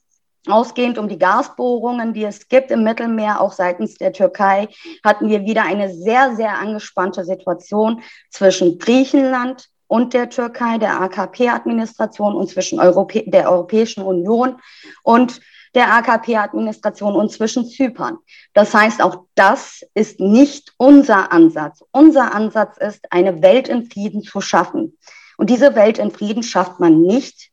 Ausgehend 0.48 0.96
um 0.96 1.06
die 1.08 1.18
Gasbohrungen, 1.18 2.14
die 2.14 2.24
es 2.24 2.48
gibt 2.48 2.70
im 2.70 2.82
Mittelmeer, 2.82 3.42
auch 3.42 3.52
seitens 3.52 3.96
der 3.96 4.14
Türkei, 4.14 4.68
hatten 5.04 5.28
wir 5.28 5.44
wieder 5.44 5.64
eine 5.64 5.92
sehr, 5.92 6.34
sehr 6.34 6.58
angespannte 6.58 7.26
Situation 7.26 8.02
zwischen 8.30 8.78
Griechenland 8.78 9.68
und 9.86 10.14
der 10.14 10.30
Türkei, 10.30 10.78
der 10.78 10.98
AKP-Administration 11.02 12.34
und 12.34 12.48
zwischen 12.48 12.80
Europä 12.80 13.24
der 13.26 13.50
Europäischen 13.50 14.02
Union 14.02 14.56
und 15.02 15.40
der 15.74 15.92
AKP-Administration 15.94 17.14
und 17.14 17.30
zwischen 17.30 17.66
Zypern. 17.66 18.18
Das 18.54 18.74
heißt, 18.74 19.02
auch 19.02 19.24
das 19.34 19.84
ist 19.94 20.20
nicht 20.20 20.72
unser 20.76 21.32
Ansatz. 21.32 21.84
Unser 21.92 22.34
Ansatz 22.34 22.76
ist, 22.78 23.00
eine 23.10 23.42
Welt 23.42 23.68
in 23.68 23.90
Frieden 23.90 24.22
zu 24.22 24.40
schaffen. 24.40 24.96
Und 25.36 25.48
diese 25.48 25.74
Welt 25.74 25.98
in 25.98 26.10
Frieden 26.10 26.42
schafft 26.42 26.80
man 26.80 27.02
nicht, 27.02 27.50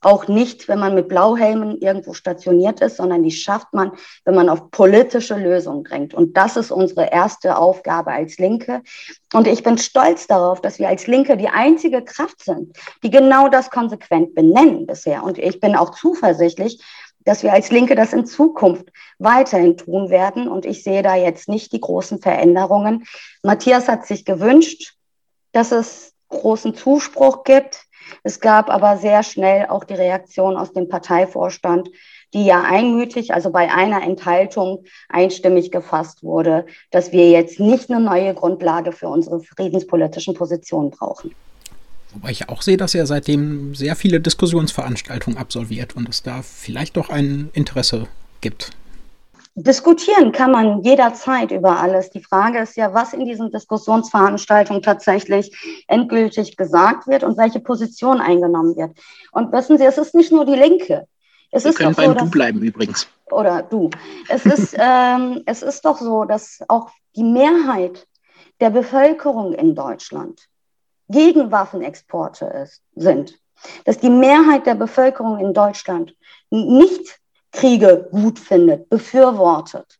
auch 0.00 0.28
nicht, 0.28 0.68
wenn 0.68 0.78
man 0.78 0.94
mit 0.94 1.08
Blauhelmen 1.08 1.78
irgendwo 1.78 2.14
stationiert 2.14 2.80
ist, 2.80 2.98
sondern 2.98 3.22
die 3.22 3.32
schafft 3.32 3.72
man, 3.72 3.92
wenn 4.24 4.34
man 4.34 4.48
auf 4.48 4.70
politische 4.70 5.34
Lösungen 5.34 5.82
drängt. 5.82 6.14
Und 6.14 6.36
das 6.36 6.56
ist 6.56 6.70
unsere 6.70 7.10
erste 7.10 7.56
Aufgabe 7.56 8.12
als 8.12 8.38
Linke. 8.38 8.82
Und 9.32 9.48
ich 9.48 9.62
bin 9.64 9.76
stolz 9.76 10.28
darauf, 10.28 10.60
dass 10.60 10.78
wir 10.78 10.88
als 10.88 11.08
Linke 11.08 11.36
die 11.36 11.48
einzige 11.48 12.04
Kraft 12.04 12.44
sind, 12.44 12.76
die 13.02 13.10
genau 13.10 13.48
das 13.48 13.70
konsequent 13.70 14.34
benennen 14.34 14.86
bisher. 14.86 15.24
Und 15.24 15.36
ich 15.36 15.58
bin 15.58 15.74
auch 15.74 15.90
zuversichtlich, 15.90 16.80
dass 17.28 17.42
wir 17.42 17.52
als 17.52 17.70
Linke 17.70 17.94
das 17.94 18.14
in 18.14 18.24
Zukunft 18.24 18.86
weiterhin 19.18 19.76
tun 19.76 20.08
werden. 20.08 20.48
Und 20.48 20.64
ich 20.64 20.82
sehe 20.82 21.02
da 21.02 21.14
jetzt 21.14 21.46
nicht 21.46 21.74
die 21.74 21.80
großen 21.80 22.22
Veränderungen. 22.22 23.04
Matthias 23.42 23.86
hat 23.86 24.06
sich 24.06 24.24
gewünscht, 24.24 24.94
dass 25.52 25.70
es 25.70 26.14
großen 26.30 26.74
Zuspruch 26.74 27.44
gibt. 27.44 27.84
Es 28.22 28.40
gab 28.40 28.70
aber 28.70 28.96
sehr 28.96 29.22
schnell 29.22 29.66
auch 29.66 29.84
die 29.84 29.92
Reaktion 29.92 30.56
aus 30.56 30.72
dem 30.72 30.88
Parteivorstand, 30.88 31.90
die 32.32 32.46
ja 32.46 32.62
einmütig, 32.62 33.34
also 33.34 33.50
bei 33.50 33.70
einer 33.70 34.02
Enthaltung 34.02 34.84
einstimmig 35.10 35.70
gefasst 35.70 36.22
wurde, 36.22 36.64
dass 36.90 37.12
wir 37.12 37.28
jetzt 37.28 37.60
nicht 37.60 37.90
eine 37.90 38.00
neue 38.00 38.32
Grundlage 38.32 38.92
für 38.92 39.08
unsere 39.08 39.40
friedenspolitischen 39.40 40.32
Positionen 40.32 40.90
brauchen. 40.90 41.34
Wobei 42.20 42.32
ich 42.32 42.48
auch 42.48 42.62
sehe, 42.62 42.76
dass 42.76 42.96
er 42.96 43.06
seitdem 43.06 43.76
sehr 43.76 43.94
viele 43.94 44.18
Diskussionsveranstaltungen 44.20 45.38
absolviert 45.38 45.94
und 45.94 46.08
es 46.08 46.24
da 46.24 46.42
vielleicht 46.42 46.96
doch 46.96 47.10
ein 47.10 47.50
Interesse 47.52 48.08
gibt. 48.40 48.72
Diskutieren 49.54 50.32
kann 50.32 50.50
man 50.50 50.82
jederzeit 50.82 51.52
über 51.52 51.78
alles. 51.78 52.10
Die 52.10 52.22
Frage 52.22 52.58
ist 52.58 52.76
ja, 52.76 52.92
was 52.92 53.12
in 53.12 53.24
diesen 53.24 53.52
Diskussionsveranstaltungen 53.52 54.82
tatsächlich 54.82 55.84
endgültig 55.86 56.56
gesagt 56.56 57.06
wird 57.06 57.22
und 57.22 57.38
welche 57.38 57.60
Position 57.60 58.20
eingenommen 58.20 58.74
wird. 58.76 58.98
Und 59.30 59.52
wissen 59.52 59.78
Sie, 59.78 59.84
es 59.84 59.98
ist 59.98 60.16
nicht 60.16 60.32
nur 60.32 60.44
die 60.44 60.56
Linke. 60.56 61.06
Es 61.52 61.62
Wir 61.62 61.70
ist 61.70 61.76
können 61.76 61.94
beim 61.94 62.18
so, 62.18 62.24
Du 62.24 62.30
bleiben 62.30 62.60
übrigens. 62.60 63.06
Oder 63.30 63.62
du. 63.62 63.90
Es 64.28 64.44
ist, 64.44 64.74
ähm, 64.78 65.42
es 65.46 65.62
ist 65.62 65.84
doch 65.84 66.00
so, 66.00 66.24
dass 66.24 66.64
auch 66.66 66.90
die 67.14 67.22
Mehrheit 67.22 68.08
der 68.60 68.70
Bevölkerung 68.70 69.54
in 69.54 69.76
Deutschland 69.76 70.48
gegen 71.08 71.50
Waffenexporte 71.50 72.46
ist, 72.46 72.82
sind, 72.94 73.34
dass 73.84 73.98
die 73.98 74.10
Mehrheit 74.10 74.66
der 74.66 74.74
Bevölkerung 74.74 75.38
in 75.38 75.52
Deutschland 75.52 76.14
nicht 76.50 77.18
Kriege 77.52 78.08
gut 78.10 78.38
findet, 78.38 78.88
befürwortet. 78.88 79.98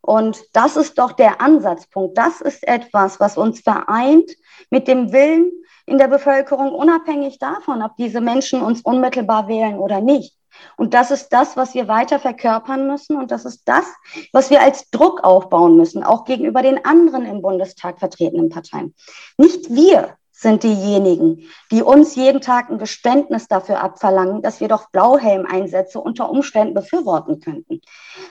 Und 0.00 0.42
das 0.52 0.76
ist 0.76 0.98
doch 0.98 1.12
der 1.12 1.40
Ansatzpunkt. 1.40 2.16
Das 2.16 2.40
ist 2.40 2.66
etwas, 2.66 3.20
was 3.20 3.36
uns 3.36 3.60
vereint 3.60 4.30
mit 4.70 4.88
dem 4.88 5.12
Willen 5.12 5.50
in 5.86 5.98
der 5.98 6.08
Bevölkerung, 6.08 6.72
unabhängig 6.72 7.38
davon, 7.38 7.82
ob 7.82 7.96
diese 7.96 8.20
Menschen 8.20 8.62
uns 8.62 8.82
unmittelbar 8.82 9.48
wählen 9.48 9.78
oder 9.78 10.00
nicht. 10.00 10.36
Und 10.76 10.94
das 10.94 11.10
ist 11.10 11.28
das, 11.28 11.56
was 11.56 11.74
wir 11.74 11.88
weiter 11.88 12.18
verkörpern 12.18 12.86
müssen. 12.86 13.16
Und 13.16 13.30
das 13.30 13.44
ist 13.44 13.62
das, 13.66 13.86
was 14.32 14.50
wir 14.50 14.60
als 14.60 14.90
Druck 14.90 15.22
aufbauen 15.24 15.76
müssen, 15.76 16.02
auch 16.02 16.24
gegenüber 16.24 16.62
den 16.62 16.84
anderen 16.84 17.24
im 17.26 17.42
Bundestag 17.42 17.98
vertretenen 17.98 18.48
Parteien. 18.48 18.94
Nicht 19.36 19.74
wir 19.74 20.16
sind 20.38 20.62
diejenigen, 20.62 21.48
die 21.72 21.82
uns 21.82 22.14
jeden 22.14 22.40
Tag 22.40 22.70
ein 22.70 22.78
Geständnis 22.78 23.48
dafür 23.48 23.82
abverlangen, 23.82 24.40
dass 24.40 24.60
wir 24.60 24.68
doch 24.68 24.88
Blauhelmeinsätze 24.90 26.00
unter 26.00 26.30
Umständen 26.30 26.74
befürworten 26.74 27.40
könnten. 27.40 27.80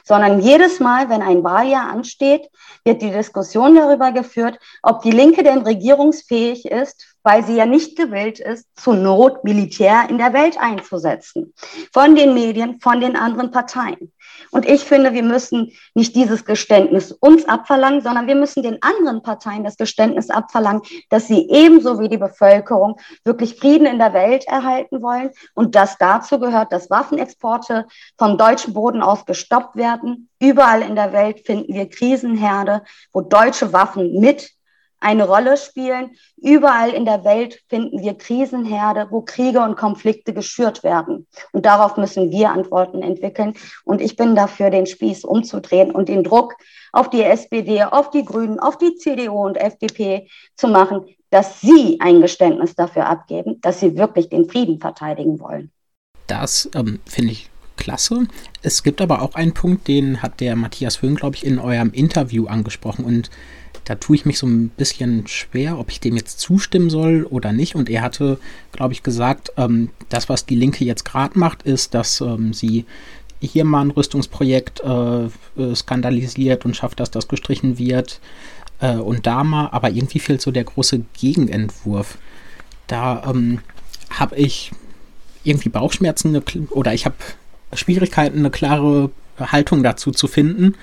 Sondern 0.05 0.39
jedes 0.39 0.79
Mal, 0.79 1.09
wenn 1.09 1.21
ein 1.21 1.43
Wahljahr 1.43 1.89
ansteht, 1.89 2.49
wird 2.85 3.01
die 3.01 3.11
Diskussion 3.11 3.75
darüber 3.75 4.13
geführt, 4.13 4.57
ob 4.83 5.01
die 5.01 5.11
Linke 5.11 5.43
denn 5.43 5.63
regierungsfähig 5.63 6.65
ist, 6.65 7.16
weil 7.27 7.43
sie 7.43 7.57
ja 7.57 7.65
nicht 7.65 7.98
gewillt 7.98 8.39
ist, 8.39 8.65
zu 8.77 8.93
Not 8.93 9.43
Militär 9.43 10.10
in 10.10 10.17
der 10.17 10.31
Welt 10.31 10.57
einzusetzen. 10.57 11.53
Von 11.91 12.15
den 12.15 12.34
Medien, 12.34 12.79
von 12.79 13.01
den 13.01 13.17
anderen 13.17 13.51
Parteien. 13.51 14.13
Und 14.51 14.65
ich 14.65 14.86
finde, 14.86 15.12
wir 15.12 15.24
müssen 15.24 15.74
nicht 15.93 16.15
dieses 16.15 16.46
Geständnis 16.46 17.12
uns 17.12 17.43
abverlangen, 17.43 18.00
sondern 18.00 18.27
wir 18.27 18.36
müssen 18.36 18.63
den 18.63 18.81
anderen 18.81 19.24
Parteien 19.24 19.65
das 19.65 19.75
Geständnis 19.75 20.29
abverlangen, 20.29 20.84
dass 21.10 21.27
sie 21.27 21.50
ebenso 21.50 22.00
wie 22.00 22.07
die 22.07 22.17
Bevölkerung 22.17 22.98
wirklich 23.25 23.55
Frieden 23.55 23.88
in 23.88 24.00
der 24.00 24.13
Welt 24.13 24.48
erhalten 24.48 25.01
wollen 25.01 25.31
und 25.53 25.75
dass 25.75 25.98
dazu 25.98 26.39
gehört, 26.39 26.72
dass 26.72 26.89
Waffenexporte 26.89 27.88
vom 28.17 28.38
deutschen 28.38 28.74
Boden 28.74 29.01
aus 29.01 29.25
gestoppt 29.25 29.75
werden. 29.75 30.29
Überall 30.39 30.81
in 30.81 30.96
der 30.96 31.12
Welt 31.12 31.46
finden 31.46 31.74
wir 31.74 31.89
Krisenherde, 31.89 32.84
wo 33.12 33.19
deutsche 33.19 33.74
Waffen 33.74 34.17
mit 34.22 34.56
eine 35.00 35.27
Rolle 35.27 35.58
spielen. 35.58 36.12
Überall 36.38 36.89
in 36.92 37.06
der 37.06 37.24
Welt 37.24 37.62
finden 37.70 38.01
wir 38.01 38.16
Krisenherde, 38.16 39.08
wo 39.10 39.22
Kriege 39.22 39.62
und 39.62 39.77
Konflikte 39.77 40.34
geschürt 40.34 40.84
werden. 40.84 41.27
Und 41.51 41.66
darauf 41.66 41.98
müssen 41.98 42.32
wir 42.32 42.50
Antworten 42.51 43.01
entwickeln. 43.01 43.54
Und 43.84 44.01
ich 44.01 44.16
bin 44.16 44.36
dafür, 44.36 44.70
den 44.70 44.86
Spieß 44.86 45.24
umzudrehen 45.24 45.92
und 45.92 46.10
den 46.10 46.24
Druck 46.24 46.56
auf 46.92 47.10
die 47.10 47.24
SPD, 47.24 47.84
auf 47.84 48.10
die 48.10 48.25
Grünen, 48.25 48.60
auf 48.60 48.77
die 48.77 48.96
CDU 48.96 49.46
und 49.46 49.58
FDP 49.58 50.27
zu 50.56 50.68
machen, 50.68 51.06
dass 51.30 51.62
sie 51.62 51.98
ein 52.00 52.22
Geständnis 52.22 52.75
dafür 52.75 53.08
abgeben, 53.08 53.60
dass 53.62 53.80
sie 53.80 53.98
wirklich 53.98 54.30
den 54.30 54.50
Frieden 54.50 54.80
verteidigen 54.80 55.39
wollen. 55.39 55.72
Das 56.27 56.70
ähm, 56.74 57.00
finde 57.06 57.34
ich 57.34 57.50
klasse. 57.75 58.27
Es 58.62 58.84
gibt 58.84 59.01
aber 59.01 59.22
auch 59.22 59.36
einen 59.36 59.54
Punkt, 59.54 59.88
den 59.88 60.22
hat 60.22 60.39
der 60.39 60.56
Matthias 60.56 61.01
Höhn, 61.01 61.16
glaube 61.16 61.36
ich, 61.36 61.46
in 61.46 61.60
eurem 61.60 61.92
Interview 61.92 62.48
angesprochen. 62.48 63.06
Und 63.06 63.30
da 63.88 63.96
tue 63.96 64.17
ich 64.17 64.25
mich 64.25 64.38
so 64.38 64.46
ein 64.46 64.67
bisschen 64.67 65.27
schwer, 65.27 65.79
ob 65.79 65.89
ich 65.89 66.01
dem 66.01 66.17
jetzt 66.17 66.41
zustimmen 66.41 66.89
soll 66.89 67.24
oder 67.24 67.53
nicht. 67.53 67.74
Und 67.75 67.89
er 67.89 68.01
hatte, 68.01 68.38
glaube 68.74 68.91
ich, 68.91 69.01
gesagt, 69.01 69.53
ähm, 69.56 69.91
das, 70.10 70.27
was 70.27 70.46
die 70.46 70.58
Linke 70.58 70.84
jetzt 70.84 71.06
gerade 71.06 71.39
macht, 71.39 71.63
ist, 71.63 71.94
dass 71.94 72.20
ähm, 72.20 72.51
sie 72.51 72.84
hier 73.39 73.63
mal 73.63 73.79
ein 73.86 73.91
Rüstungsprojekt 73.91 74.82
äh, 74.82 75.25
äh, 75.25 75.74
skandalisiert 75.74 76.65
und 76.65 76.75
schafft, 76.75 77.00
dass 77.00 77.12
das 77.12 77.29
gestrichen 77.29 77.77
wird. 77.77 78.20
Äh, 78.82 78.98
und 78.98 79.25
da 79.25 79.46
mal, 79.46 79.70
aber 79.72 79.89
irgendwie 79.89 80.20
fehlt 80.20 80.41
so 80.41 80.51
der 80.51 80.65
große 80.65 81.06
Gegenentwurf. 81.17 82.17
Da 82.88 83.24
ähm, 83.29 83.60
habe 84.10 84.36
ich 84.36 84.72
irgendwie 85.46 85.70
Bauchschmerzen 85.70 86.44
oder 86.72 86.94
ich 86.94 87.06
habe 87.06 87.15
Schwierigkeiten, 87.72 88.39
eine 88.39 88.51
klare 88.51 89.12
Haltung 89.39 89.82
dazu 89.82 90.12
zu 90.12 90.27
finden. 90.27 90.75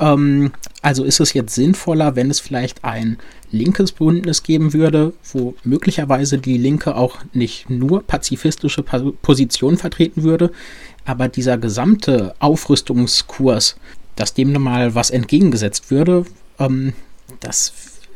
Ähm, 0.00 0.52
also 0.82 1.04
ist 1.04 1.20
es 1.20 1.32
jetzt 1.32 1.54
sinnvoller, 1.54 2.16
wenn 2.16 2.30
es 2.30 2.40
vielleicht 2.40 2.84
ein 2.84 3.18
linkes 3.50 3.92
Bündnis 3.92 4.42
geben 4.42 4.72
würde, 4.72 5.12
wo 5.32 5.54
möglicherweise 5.64 6.38
die 6.38 6.58
Linke 6.58 6.96
auch 6.96 7.18
nicht 7.32 7.68
nur 7.70 8.02
pazifistische 8.02 8.82
Positionen 8.82 9.78
vertreten 9.78 10.22
würde, 10.22 10.52
aber 11.04 11.28
dieser 11.28 11.58
gesamte 11.58 12.34
Aufrüstungskurs, 12.38 13.76
dass 14.16 14.34
dem 14.34 14.52
nochmal 14.52 14.94
was 14.94 15.10
entgegengesetzt 15.10 15.90
würde, 15.90 16.26
ähm, 16.58 16.92
das 17.40 17.72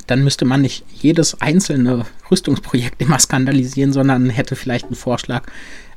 dann 0.07 0.25
müsste 0.25 0.45
man 0.45 0.63
nicht 0.63 0.85
jedes 1.01 1.41
einzelne 1.41 2.05
Rüstungsprojekt 2.31 3.01
immer 3.01 3.19
skandalisieren, 3.19 3.93
sondern 3.93 4.31
hätte 4.31 4.57
vielleicht 4.57 4.87
einen 4.87 4.97
Vorschlag, 4.97 5.45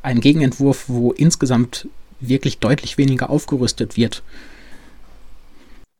einen 0.03 0.21
Gegenentwurf, 0.21 0.85
wo 0.87 1.11
insgesamt 1.11 1.87
wirklich 2.19 2.59
deutlich 2.59 2.97
weniger 2.97 3.29
aufgerüstet 3.29 3.97
wird. 3.97 4.23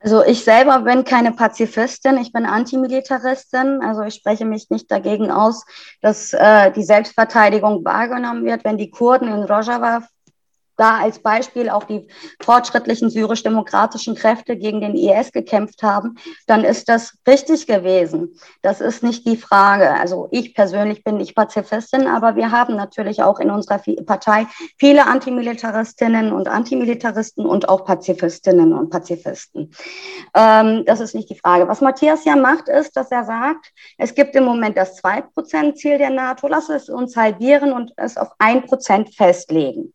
Also 0.06 0.24
ich 0.24 0.44
selber 0.44 0.82
bin 0.82 1.04
keine 1.04 1.32
Pazifistin, 1.32 2.20
ich 2.20 2.32
bin 2.32 2.46
Antimilitaristin. 2.46 3.82
Also 3.82 4.04
ich 4.04 4.14
spreche 4.14 4.46
mich 4.46 4.70
nicht 4.70 4.92
dagegen 4.92 5.32
aus, 5.32 5.66
dass 6.00 6.32
äh, 6.32 6.72
die 6.74 6.84
Selbstverteidigung 6.84 7.84
wahrgenommen 7.84 8.46
wird, 8.46 8.64
wenn 8.66 8.78
die 8.78 8.92
Kurden 8.92 9.28
in 9.28 9.42
Rojava 9.46 10.04
da 10.78 10.98
als 10.98 11.20
Beispiel 11.20 11.70
auch 11.70 11.84
die 11.84 12.08
fortschrittlichen 12.42 13.10
syrisch-demokratischen 13.10 14.16
Kräfte 14.16 14.58
gegen 14.58 14.82
den 14.82 14.96
IS 14.96 15.32
gekämpft 15.32 15.84
haben, 15.84 16.16
dann 16.48 16.64
ist 16.64 16.90
das 16.90 17.18
richtig 17.28 17.68
gewesen. 17.68 18.36
Das 18.62 18.82
ist 18.82 19.04
nicht 19.04 19.26
die 19.28 19.38
Frage. 19.38 19.92
Also 19.92 20.28
ich 20.32 20.54
persönlich 20.54 21.04
bin 21.04 21.18
nicht 21.18 21.36
Pazifistin, 21.36 22.08
aber 22.08 22.36
wir 22.36 22.52
haben 22.52 22.76
natürlich 22.76 23.24
auch 23.24 23.40
in 23.40 23.52
unserer 23.52 23.82
Partei 24.06 24.48
viele 24.78 25.08
Antimilitaristinnen 25.08 26.32
und 26.32 26.48
Antimilitaristen 26.48 27.46
und 27.46 27.70
auch 27.70 27.86
Pazifistinnen 27.86 28.74
und 28.74 28.90
Pazifisten. 28.90 29.72
Ähm, 30.36 30.84
das 30.86 31.00
ist 31.00 31.16
nicht 31.16 31.30
die 31.30 31.40
Frage. 31.40 31.68
Was 31.68 31.82
Matthias 31.82 32.26
ja 32.26 32.36
macht, 32.36 32.70
ist, 32.70 32.96
dass 32.96 33.12
er 33.12 33.24
sagt, 33.24 33.72
es 33.98 34.14
gibt 34.14 34.36
im 34.36 34.46
Moment 34.46 34.78
das 34.78 35.02
2-Prozent-Ziel 35.04 35.98
der 35.98 36.10
NATO, 36.10 36.48
lass 36.48 36.70
es 36.70 36.90
uns 36.90 37.16
halbieren 37.16 37.72
und 37.72 37.94
es 37.98 38.18
auf 38.18 38.30
1% 38.40 39.16
festlegen. 39.16 39.95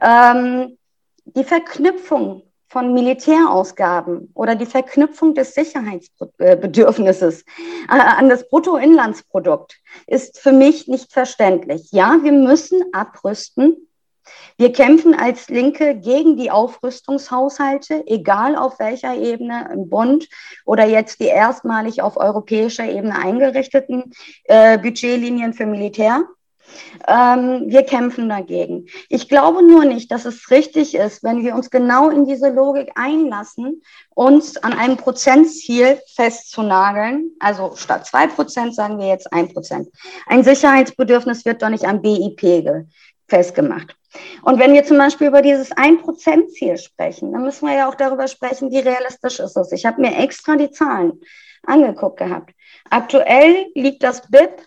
Ähm, 0.00 0.78
die 1.24 1.44
Verknüpfung 1.44 2.42
von 2.74 2.92
Militärausgaben 2.92 4.32
oder 4.34 4.56
die 4.56 4.66
Verknüpfung 4.66 5.34
des 5.34 5.54
Sicherheitsbedürfnisses 5.54 7.42
äh, 7.42 7.44
an 7.88 8.28
das 8.28 8.48
Bruttoinlandsprodukt 8.48 9.78
ist 10.08 10.40
für 10.40 10.50
mich 10.50 10.88
nicht 10.88 11.12
verständlich. 11.12 11.92
Ja, 11.92 12.18
wir 12.22 12.32
müssen 12.32 12.82
abrüsten. 12.92 13.76
Wir 14.56 14.72
kämpfen 14.72 15.14
als 15.14 15.48
Linke 15.48 15.94
gegen 15.94 16.36
die 16.36 16.50
Aufrüstungshaushalte, 16.50 18.02
egal 18.06 18.56
auf 18.56 18.80
welcher 18.80 19.14
Ebene, 19.16 19.68
im 19.72 19.88
Bund 19.88 20.28
oder 20.64 20.84
jetzt 20.84 21.20
die 21.20 21.26
erstmalig 21.26 22.02
auf 22.02 22.16
europäischer 22.16 22.86
Ebene 22.86 23.16
eingerichteten 23.16 24.12
äh, 24.44 24.78
Budgetlinien 24.78 25.52
für 25.52 25.66
Militär. 25.66 26.24
Ähm, 27.06 27.64
wir 27.66 27.82
kämpfen 27.82 28.28
dagegen. 28.28 28.86
Ich 29.08 29.28
glaube 29.28 29.62
nur 29.62 29.84
nicht, 29.84 30.10
dass 30.10 30.24
es 30.24 30.50
richtig 30.50 30.94
ist, 30.94 31.22
wenn 31.22 31.44
wir 31.44 31.54
uns 31.54 31.70
genau 31.70 32.10
in 32.10 32.24
diese 32.24 32.50
Logik 32.50 32.90
einlassen, 32.94 33.82
uns 34.14 34.56
an 34.56 34.72
einem 34.72 34.96
Prozentziel 34.96 35.98
festzunageln. 36.14 37.32
Also 37.40 37.72
statt 37.76 38.06
zwei 38.06 38.26
Prozent 38.26 38.74
sagen 38.74 38.98
wir 38.98 39.08
jetzt 39.08 39.32
ein 39.32 39.52
Prozent. 39.52 39.88
Ein 40.26 40.44
Sicherheitsbedürfnis 40.44 41.44
wird 41.44 41.62
doch 41.62 41.68
nicht 41.68 41.84
am 41.84 42.02
BIP 42.02 42.86
festgemacht. 43.28 43.96
Und 44.42 44.60
wenn 44.60 44.72
wir 44.72 44.84
zum 44.84 44.98
Beispiel 44.98 45.26
über 45.26 45.42
dieses 45.42 45.72
ein 45.72 45.98
Prozent 45.98 46.52
Ziel 46.52 46.76
sprechen, 46.78 47.32
dann 47.32 47.42
müssen 47.42 47.66
wir 47.66 47.74
ja 47.74 47.88
auch 47.88 47.94
darüber 47.94 48.28
sprechen, 48.28 48.70
wie 48.70 48.78
realistisch 48.78 49.40
ist 49.40 49.56
es. 49.56 49.72
Ich 49.72 49.86
habe 49.86 50.00
mir 50.00 50.16
extra 50.16 50.56
die 50.56 50.70
Zahlen 50.70 51.20
angeguckt 51.66 52.18
gehabt. 52.18 52.52
Aktuell 52.90 53.66
liegt 53.74 54.02
das 54.02 54.22
BIP 54.30 54.62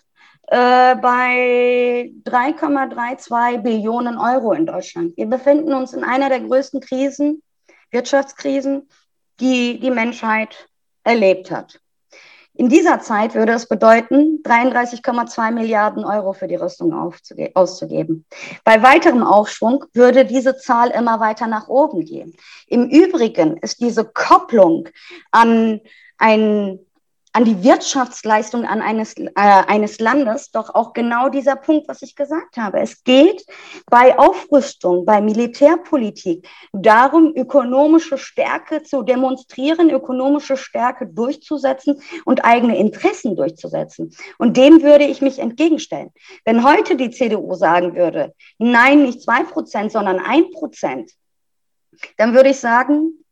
äh, 0.50 0.96
bei 0.96 2.10
3,32 2.24 3.58
Billionen 3.58 4.18
Euro 4.18 4.52
in 4.52 4.66
Deutschland. 4.66 5.16
Wir 5.16 5.26
befinden 5.26 5.74
uns 5.74 5.92
in 5.92 6.04
einer 6.04 6.28
der 6.28 6.40
größten 6.40 6.80
Krisen, 6.80 7.42
Wirtschaftskrisen, 7.90 8.88
die 9.40 9.78
die 9.78 9.90
Menschheit 9.90 10.68
erlebt 11.04 11.50
hat. 11.50 11.80
In 12.54 12.68
dieser 12.68 12.98
Zeit 12.98 13.34
würde 13.34 13.52
es 13.52 13.68
bedeuten, 13.68 14.42
33,2 14.42 15.52
Milliarden 15.52 16.04
Euro 16.04 16.32
für 16.32 16.48
die 16.48 16.56
Rüstung 16.56 16.92
auszugeben. 17.54 18.26
Bei 18.64 18.82
weiterem 18.82 19.22
Aufschwung 19.22 19.84
würde 19.92 20.24
diese 20.24 20.56
Zahl 20.56 20.90
immer 20.90 21.20
weiter 21.20 21.46
nach 21.46 21.68
oben 21.68 22.04
gehen. 22.04 22.34
Im 22.66 22.88
Übrigen 22.88 23.58
ist 23.58 23.80
diese 23.80 24.04
Kopplung 24.04 24.88
an 25.30 25.80
ein 26.16 26.80
an 27.32 27.44
die 27.44 27.62
Wirtschaftsleistung 27.62 28.64
an 28.64 28.80
eines, 28.80 29.16
äh, 29.16 29.30
eines 29.34 30.00
Landes 30.00 30.50
doch 30.50 30.74
auch 30.74 30.92
genau 30.92 31.28
dieser 31.28 31.56
Punkt, 31.56 31.88
was 31.88 32.02
ich 32.02 32.16
gesagt 32.16 32.56
habe. 32.56 32.80
Es 32.80 33.04
geht 33.04 33.44
bei 33.90 34.18
Aufrüstung, 34.18 35.04
bei 35.04 35.20
Militärpolitik 35.20 36.48
darum, 36.72 37.32
ökonomische 37.34 38.18
Stärke 38.18 38.82
zu 38.82 39.02
demonstrieren, 39.02 39.90
ökonomische 39.90 40.56
Stärke 40.56 41.06
durchzusetzen 41.06 42.00
und 42.24 42.44
eigene 42.44 42.78
Interessen 42.78 43.36
durchzusetzen. 43.36 44.14
Und 44.38 44.56
dem 44.56 44.82
würde 44.82 45.04
ich 45.04 45.20
mich 45.20 45.38
entgegenstellen. 45.38 46.10
Wenn 46.44 46.64
heute 46.64 46.96
die 46.96 47.10
CDU 47.10 47.54
sagen 47.54 47.94
würde, 47.94 48.34
nein, 48.58 49.02
nicht 49.02 49.22
zwei 49.22 49.42
Prozent, 49.44 49.92
sondern 49.92 50.18
ein 50.18 50.50
Prozent, 50.50 51.12
dann 52.16 52.34
würde 52.34 52.50
ich 52.50 52.60
sagen, 52.60 53.24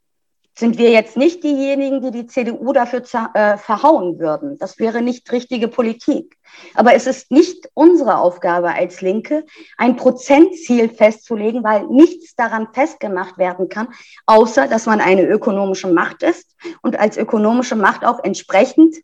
sind 0.59 0.79
wir 0.79 0.91
jetzt 0.91 1.17
nicht 1.17 1.45
diejenigen, 1.45 2.01
die 2.01 2.11
die 2.11 2.27
CDU 2.27 2.73
dafür 2.73 3.03
äh, 3.35 3.59
verhauen 3.59 4.19
würden. 4.19 4.57
Das 4.59 4.79
wäre 4.79 5.03
nicht 5.03 5.31
richtige 5.31 5.69
Politik. 5.69 6.37
Aber 6.75 6.95
es 6.95 7.07
ist 7.07 7.31
nicht 7.31 7.69
unsere 7.75 8.17
Aufgabe 8.19 8.73
als 8.73 9.03
Linke, 9.03 9.45
ein 9.77 9.97
Prozentziel 9.97 10.89
festzulegen, 10.89 11.63
weil 11.63 11.87
nichts 11.89 12.35
daran 12.35 12.69
festgemacht 12.73 13.37
werden 13.37 13.69
kann, 13.69 13.89
außer 14.25 14.67
dass 14.67 14.87
man 14.87 15.01
eine 15.01 15.27
ökonomische 15.27 15.89
Macht 15.89 16.23
ist 16.23 16.57
und 16.81 16.99
als 16.99 17.19
ökonomische 17.19 17.77
Macht 17.77 18.05
auch 18.05 18.25
entsprechend 18.25 18.97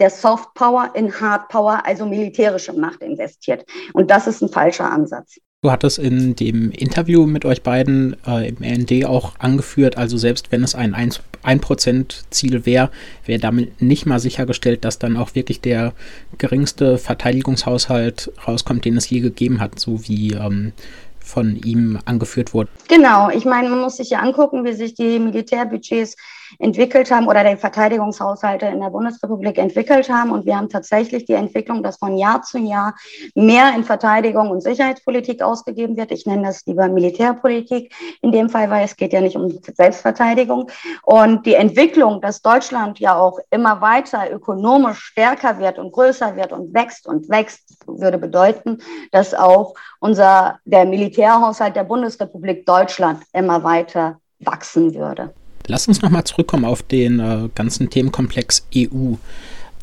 der 0.00 0.10
Soft 0.10 0.54
Power 0.54 0.90
in 0.94 1.20
Hard 1.20 1.48
Power, 1.48 1.82
also 1.86 2.04
militärische 2.04 2.72
Macht 2.72 3.02
investiert. 3.02 3.64
Und 3.92 4.10
das 4.10 4.26
ist 4.26 4.42
ein 4.42 4.48
falscher 4.48 4.90
Ansatz. 4.90 5.38
Du 5.62 5.70
hattest 5.70 5.98
in 5.98 6.36
dem 6.36 6.70
Interview 6.70 7.24
mit 7.26 7.46
euch 7.46 7.62
beiden 7.62 8.14
äh, 8.26 8.48
im 8.48 8.58
RND 8.62 9.06
auch 9.06 9.32
angeführt, 9.38 9.96
also 9.96 10.18
selbst 10.18 10.52
wenn 10.52 10.62
es 10.62 10.74
ein 10.74 10.94
1%-Ziel 10.94 12.66
wäre, 12.66 12.90
wäre 13.24 13.40
damit 13.40 13.80
nicht 13.80 14.04
mal 14.04 14.18
sichergestellt, 14.18 14.84
dass 14.84 14.98
dann 14.98 15.16
auch 15.16 15.34
wirklich 15.34 15.62
der 15.62 15.94
geringste 16.36 16.98
Verteidigungshaushalt 16.98 18.32
rauskommt, 18.46 18.84
den 18.84 18.98
es 18.98 19.08
je 19.08 19.20
gegeben 19.20 19.58
hat, 19.58 19.80
so 19.80 20.06
wie 20.06 20.34
ähm, 20.34 20.72
von 21.20 21.56
ihm 21.56 21.98
angeführt 22.04 22.52
wurde. 22.52 22.68
Genau, 22.88 23.30
ich 23.30 23.46
meine, 23.46 23.70
man 23.70 23.80
muss 23.80 23.96
sich 23.96 24.10
ja 24.10 24.20
angucken, 24.20 24.64
wie 24.64 24.74
sich 24.74 24.94
die 24.94 25.18
Militärbudgets 25.18 26.16
entwickelt 26.58 27.10
haben 27.10 27.28
oder 27.28 27.44
die 27.44 27.56
Verteidigungshaushalte 27.56 28.66
in 28.66 28.80
der 28.80 28.90
Bundesrepublik 28.90 29.58
entwickelt 29.58 30.08
haben. 30.08 30.30
Und 30.30 30.46
wir 30.46 30.56
haben 30.56 30.68
tatsächlich 30.68 31.24
die 31.24 31.34
Entwicklung, 31.34 31.82
dass 31.82 31.98
von 31.98 32.16
Jahr 32.16 32.42
zu 32.42 32.58
Jahr 32.58 32.94
mehr 33.34 33.74
in 33.74 33.84
Verteidigung 33.84 34.50
und 34.50 34.62
Sicherheitspolitik 34.62 35.42
ausgegeben 35.42 35.96
wird. 35.96 36.12
Ich 36.12 36.26
nenne 36.26 36.46
das 36.46 36.64
lieber 36.66 36.88
Militärpolitik 36.88 37.94
in 38.22 38.32
dem 38.32 38.48
Fall, 38.48 38.70
weil 38.70 38.84
es 38.84 38.96
geht 38.96 39.12
ja 39.12 39.20
nicht 39.20 39.36
um 39.36 39.58
Selbstverteidigung. 39.74 40.70
Und 41.02 41.46
die 41.46 41.54
Entwicklung, 41.54 42.20
dass 42.20 42.42
Deutschland 42.42 42.98
ja 42.98 43.16
auch 43.16 43.38
immer 43.50 43.80
weiter 43.80 44.30
ökonomisch 44.30 44.98
stärker 44.98 45.58
wird 45.58 45.78
und 45.78 45.92
größer 45.92 46.36
wird 46.36 46.52
und 46.52 46.74
wächst 46.74 47.06
und 47.06 47.28
wächst, 47.28 47.76
würde 47.86 48.18
bedeuten, 48.18 48.78
dass 49.12 49.34
auch 49.34 49.74
unser, 50.00 50.58
der 50.64 50.84
Militärhaushalt 50.84 51.76
der 51.76 51.84
Bundesrepublik 51.84 52.66
Deutschland 52.66 53.22
immer 53.32 53.62
weiter 53.62 54.20
wachsen 54.40 54.94
würde. 54.94 55.34
Lass 55.66 55.88
uns 55.88 56.02
nochmal 56.02 56.24
zurückkommen 56.24 56.64
auf 56.64 56.82
den 56.82 57.20
äh, 57.20 57.48
ganzen 57.54 57.90
Themenkomplex 57.90 58.66
EU. 58.74 59.14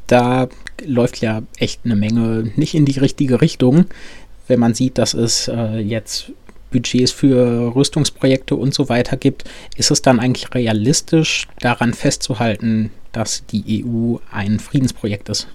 Da 0.08 0.48
läuft 0.86 1.22
ja 1.22 1.44
echt 1.58 1.82
eine 1.86 1.96
Menge 1.96 2.52
nicht 2.56 2.74
in 2.74 2.86
die 2.86 3.00
richtige 3.00 3.42
Richtung, 3.42 3.86
wenn 4.48 4.60
man 4.60 4.74
sieht, 4.74 4.98
dass 4.98 5.14
es 5.14 5.48
äh, 5.48 5.80
jetzt 5.80 6.32
Budgets 6.72 7.12
für 7.12 7.76
Rüstungsprojekte 7.76 8.56
und 8.56 8.74
so 8.74 8.90
weiter 8.90 9.16
gibt. 9.16 9.44
Ist 9.78 9.92
es 9.92 10.02
dann 10.02 10.20
eigentlich 10.20 10.54
realistisch, 10.54 11.48
daran 11.60 11.94
festzuhalten, 11.94 12.92
dass 13.12 13.46
die 13.46 13.86
EU 13.86 14.18
ein 14.32 14.60
Friedensprojekt 14.60 15.30
ist? 15.30 15.48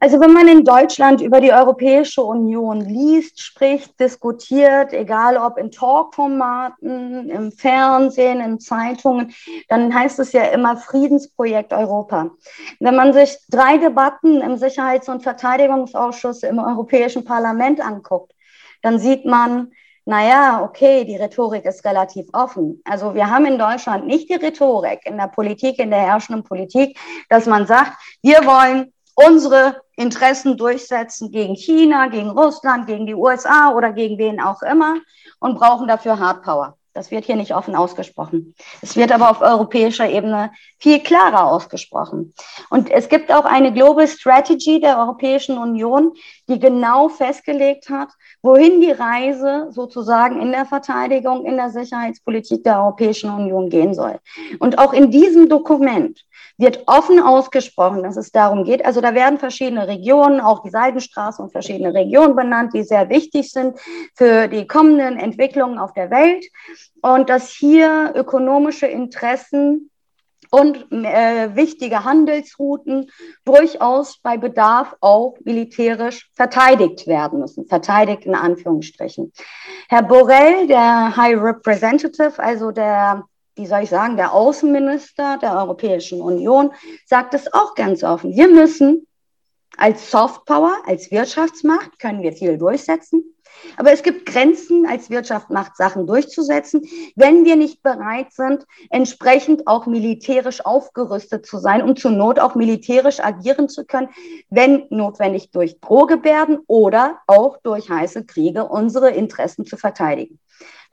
Also 0.00 0.20
wenn 0.20 0.32
man 0.32 0.48
in 0.48 0.64
Deutschland 0.64 1.20
über 1.20 1.40
die 1.40 1.52
Europäische 1.52 2.22
Union 2.22 2.80
liest, 2.82 3.40
spricht, 3.40 3.98
diskutiert, 3.98 4.92
egal 4.92 5.36
ob 5.36 5.56
in 5.56 5.70
Talkformaten, 5.70 7.30
im 7.30 7.52
Fernsehen, 7.52 8.40
in 8.40 8.60
Zeitungen, 8.60 9.34
dann 9.68 9.94
heißt 9.94 10.18
es 10.18 10.32
ja 10.32 10.44
immer 10.44 10.76
Friedensprojekt 10.76 11.72
Europa. 11.72 12.30
Wenn 12.80 12.96
man 12.96 13.12
sich 13.12 13.38
drei 13.48 13.78
Debatten 13.78 14.40
im 14.42 14.56
Sicherheits- 14.56 15.08
und 15.08 15.22
Verteidigungsausschuss 15.22 16.42
im 16.42 16.58
Europäischen 16.58 17.24
Parlament 17.24 17.80
anguckt, 17.80 18.32
dann 18.82 18.98
sieht 18.98 19.24
man, 19.24 19.72
naja, 20.04 20.62
okay, 20.62 21.04
die 21.04 21.16
Rhetorik 21.16 21.64
ist 21.64 21.84
relativ 21.84 22.26
offen. 22.34 22.82
Also 22.84 23.14
wir 23.14 23.30
haben 23.30 23.46
in 23.46 23.58
Deutschland 23.58 24.06
nicht 24.06 24.28
die 24.28 24.34
Rhetorik 24.34 25.00
in 25.06 25.16
der 25.16 25.28
Politik, 25.28 25.78
in 25.78 25.90
der 25.90 26.00
herrschenden 26.00 26.44
Politik, 26.44 26.98
dass 27.30 27.46
man 27.46 27.66
sagt, 27.66 27.92
wir 28.22 28.44
wollen 28.44 28.92
unsere 29.14 29.83
Interessen 29.96 30.56
durchsetzen 30.56 31.30
gegen 31.30 31.54
China, 31.54 32.08
gegen 32.08 32.30
Russland, 32.30 32.86
gegen 32.86 33.06
die 33.06 33.14
USA 33.14 33.72
oder 33.72 33.92
gegen 33.92 34.18
wen 34.18 34.40
auch 34.40 34.62
immer 34.62 34.96
und 35.40 35.58
brauchen 35.58 35.88
dafür 35.88 36.18
Hardpower. 36.18 36.76
Das 36.94 37.10
wird 37.10 37.24
hier 37.24 37.34
nicht 37.34 37.52
offen 37.52 37.74
ausgesprochen. 37.74 38.54
Es 38.80 38.96
wird 38.96 39.10
aber 39.10 39.28
auf 39.28 39.40
europäischer 39.40 40.08
Ebene 40.08 40.52
viel 40.78 41.00
klarer 41.00 41.50
ausgesprochen. 41.50 42.32
Und 42.70 42.88
es 42.88 43.08
gibt 43.08 43.32
auch 43.32 43.44
eine 43.44 43.72
Global 43.72 44.06
Strategy 44.06 44.80
der 44.80 45.00
Europäischen 45.00 45.58
Union, 45.58 46.12
die 46.48 46.60
genau 46.60 47.08
festgelegt 47.08 47.90
hat, 47.90 48.10
wohin 48.42 48.80
die 48.80 48.92
Reise 48.92 49.66
sozusagen 49.70 50.40
in 50.40 50.52
der 50.52 50.66
Verteidigung, 50.66 51.44
in 51.44 51.56
der 51.56 51.70
Sicherheitspolitik 51.70 52.62
der 52.62 52.80
Europäischen 52.80 53.28
Union 53.30 53.70
gehen 53.70 53.92
soll. 53.92 54.20
Und 54.60 54.78
auch 54.78 54.92
in 54.92 55.10
diesem 55.10 55.48
Dokument 55.48 56.24
wird 56.58 56.84
offen 56.86 57.20
ausgesprochen, 57.20 58.02
dass 58.02 58.16
es 58.16 58.30
darum 58.30 58.64
geht. 58.64 58.84
Also 58.84 59.00
da 59.00 59.14
werden 59.14 59.38
verschiedene 59.38 59.88
Regionen, 59.88 60.40
auch 60.40 60.62
die 60.62 60.70
Seidenstraße 60.70 61.42
und 61.42 61.52
verschiedene 61.52 61.94
Regionen 61.94 62.36
benannt, 62.36 62.72
die 62.74 62.82
sehr 62.82 63.08
wichtig 63.08 63.50
sind 63.50 63.78
für 64.14 64.48
die 64.48 64.66
kommenden 64.66 65.18
Entwicklungen 65.18 65.78
auf 65.78 65.92
der 65.92 66.10
Welt. 66.10 66.44
Und 67.02 67.28
dass 67.28 67.50
hier 67.50 68.12
ökonomische 68.14 68.86
Interessen 68.86 69.90
und 70.50 70.86
äh, 70.92 71.56
wichtige 71.56 72.04
Handelsrouten 72.04 73.10
durchaus 73.44 74.18
bei 74.18 74.36
Bedarf 74.36 74.94
auch 75.00 75.36
militärisch 75.44 76.30
verteidigt 76.34 77.08
werden 77.08 77.40
müssen. 77.40 77.66
Verteidigt 77.66 78.24
in 78.24 78.36
Anführungsstrichen. 78.36 79.32
Herr 79.88 80.02
Borrell, 80.02 80.68
der 80.68 81.16
High 81.16 81.40
Representative, 81.40 82.38
also 82.38 82.70
der 82.70 83.24
wie 83.56 83.66
soll 83.66 83.82
ich 83.82 83.90
sagen, 83.90 84.16
der 84.16 84.32
Außenminister 84.32 85.38
der 85.38 85.56
Europäischen 85.56 86.20
Union 86.20 86.72
sagt 87.06 87.34
es 87.34 87.52
auch 87.52 87.74
ganz 87.74 88.02
offen. 88.02 88.34
Wir 88.34 88.48
müssen 88.48 89.06
als 89.76 90.10
Softpower, 90.10 90.76
als 90.86 91.10
Wirtschaftsmacht, 91.10 91.98
können 91.98 92.22
wir 92.22 92.32
viel 92.32 92.58
durchsetzen. 92.58 93.34
Aber 93.76 93.92
es 93.92 94.02
gibt 94.02 94.26
Grenzen, 94.26 94.86
als 94.86 95.10
Wirtschaftsmacht 95.10 95.76
Sachen 95.76 96.06
durchzusetzen, 96.06 96.82
wenn 97.14 97.44
wir 97.44 97.56
nicht 97.56 97.82
bereit 97.82 98.32
sind, 98.32 98.66
entsprechend 98.90 99.66
auch 99.66 99.86
militärisch 99.86 100.64
aufgerüstet 100.64 101.46
zu 101.46 101.58
sein, 101.58 101.82
um 101.82 101.96
zur 101.96 102.10
Not 102.10 102.40
auch 102.40 102.56
militärisch 102.56 103.20
agieren 103.20 103.68
zu 103.68 103.84
können, 103.84 104.08
wenn 104.50 104.86
notwendig 104.90 105.50
durch 105.50 105.80
Drohgebärden 105.80 106.58
oder 106.66 107.20
auch 107.26 107.58
durch 107.62 107.88
heiße 107.88 108.24
Kriege 108.26 108.64
unsere 108.64 109.10
Interessen 109.10 109.64
zu 109.64 109.76
verteidigen. 109.76 110.40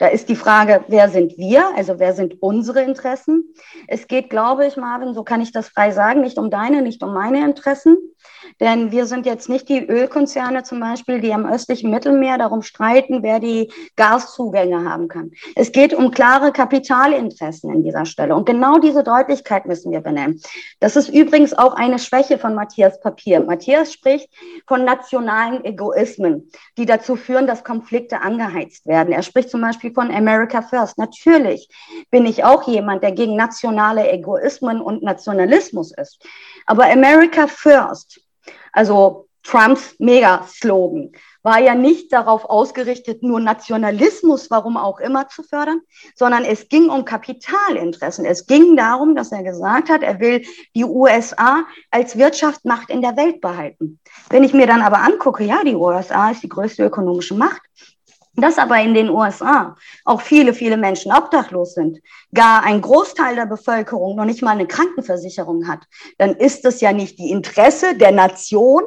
Da 0.01 0.07
ist 0.07 0.29
die 0.29 0.35
Frage, 0.35 0.83
wer 0.87 1.09
sind 1.09 1.37
wir? 1.37 1.75
Also 1.75 1.99
wer 1.99 2.13
sind 2.13 2.41
unsere 2.41 2.81
Interessen? 2.81 3.53
Es 3.87 4.07
geht, 4.07 4.31
glaube 4.31 4.65
ich, 4.65 4.75
Marvin, 4.75 5.13
so 5.13 5.23
kann 5.23 5.41
ich 5.41 5.51
das 5.51 5.69
frei 5.69 5.91
sagen, 5.91 6.21
nicht 6.21 6.39
um 6.39 6.49
deine, 6.49 6.81
nicht 6.81 7.03
um 7.03 7.13
meine 7.13 7.45
Interessen. 7.45 7.97
Denn 8.59 8.91
wir 8.91 9.05
sind 9.05 9.25
jetzt 9.25 9.49
nicht 9.49 9.69
die 9.69 9.85
Ölkonzerne 9.85 10.63
zum 10.63 10.79
Beispiel, 10.79 11.21
die 11.21 11.33
am 11.33 11.45
östlichen 11.45 11.89
Mittelmeer 11.89 12.37
darum 12.37 12.61
streiten, 12.61 13.23
wer 13.23 13.39
die 13.39 13.71
Gaszugänge 13.95 14.89
haben 14.89 15.07
kann. 15.07 15.31
Es 15.55 15.71
geht 15.71 15.93
um 15.93 16.11
klare 16.11 16.51
Kapitalinteressen 16.51 17.73
in 17.73 17.83
dieser 17.83 18.05
Stelle. 18.05 18.35
Und 18.35 18.45
genau 18.45 18.79
diese 18.79 19.03
Deutlichkeit 19.03 19.65
müssen 19.65 19.91
wir 19.91 20.01
benennen. 20.01 20.41
Das 20.79 20.95
ist 20.95 21.09
übrigens 21.09 21.53
auch 21.53 21.73
eine 21.73 21.99
Schwäche 21.99 22.37
von 22.37 22.55
Matthias 22.55 22.99
Papier. 22.99 23.41
Matthias 23.41 23.93
spricht 23.93 24.29
von 24.67 24.85
nationalen 24.85 25.63
Egoismen, 25.63 26.49
die 26.77 26.85
dazu 26.85 27.15
führen, 27.15 27.47
dass 27.47 27.63
Konflikte 27.63 28.21
angeheizt 28.21 28.85
werden. 28.85 29.13
Er 29.13 29.23
spricht 29.23 29.49
zum 29.49 29.61
Beispiel 29.61 29.93
von 29.93 30.11
America 30.11 30.61
First. 30.61 30.97
Natürlich 30.97 31.69
bin 32.09 32.25
ich 32.25 32.43
auch 32.43 32.67
jemand, 32.67 33.03
der 33.03 33.11
gegen 33.11 33.35
nationale 33.35 34.11
Egoismen 34.11 34.81
und 34.81 35.03
Nationalismus 35.03 35.91
ist. 35.97 36.23
Aber 36.65 36.85
America 36.85 37.47
First, 37.47 38.10
also 38.73 39.27
Trumps 39.43 39.95
Mega-Slogan, 39.99 41.11
war 41.43 41.59
ja 41.59 41.73
nicht 41.73 42.13
darauf 42.13 42.45
ausgerichtet, 42.45 43.23
nur 43.23 43.39
Nationalismus, 43.39 44.51
warum 44.51 44.77
auch 44.77 44.99
immer, 44.99 45.27
zu 45.27 45.41
fördern, 45.41 45.81
sondern 46.15 46.45
es 46.45 46.69
ging 46.69 46.89
um 46.89 47.03
Kapitalinteressen. 47.03 48.25
Es 48.25 48.45
ging 48.45 48.77
darum, 48.77 49.15
dass 49.15 49.31
er 49.31 49.43
gesagt 49.43 49.89
hat, 49.89 50.03
er 50.03 50.19
will 50.19 50.45
die 50.75 50.85
USA 50.85 51.65
als 51.89 52.17
Wirtschaftsmacht 52.17 52.89
in 52.91 53.01
der 53.01 53.17
Welt 53.17 53.41
behalten. 53.41 53.99
Wenn 54.29 54.43
ich 54.43 54.53
mir 54.53 54.67
dann 54.67 54.81
aber 54.81 54.99
angucke, 54.99 55.43
ja, 55.43 55.63
die 55.63 55.75
USA 55.75 56.29
ist 56.29 56.43
die 56.43 56.49
größte 56.49 56.85
ökonomische 56.85 57.33
Macht, 57.33 57.61
dass 58.35 58.57
aber 58.57 58.79
in 58.79 58.93
den 58.93 59.09
USA 59.09 59.75
auch 60.05 60.21
viele, 60.21 60.53
viele 60.53 60.77
Menschen 60.77 61.11
obdachlos 61.11 61.73
sind, 61.73 61.99
gar 62.33 62.63
ein 62.63 62.81
Großteil 62.81 63.35
der 63.35 63.45
Bevölkerung 63.45 64.15
noch 64.15 64.25
nicht 64.25 64.41
mal 64.41 64.51
eine 64.51 64.67
Krankenversicherung 64.67 65.67
hat, 65.67 65.81
dann 66.17 66.35
ist 66.35 66.63
das 66.63 66.81
ja 66.81 66.93
nicht 66.93 67.19
die 67.19 67.31
Interesse 67.31 67.95
der 67.95 68.11
Nation, 68.11 68.83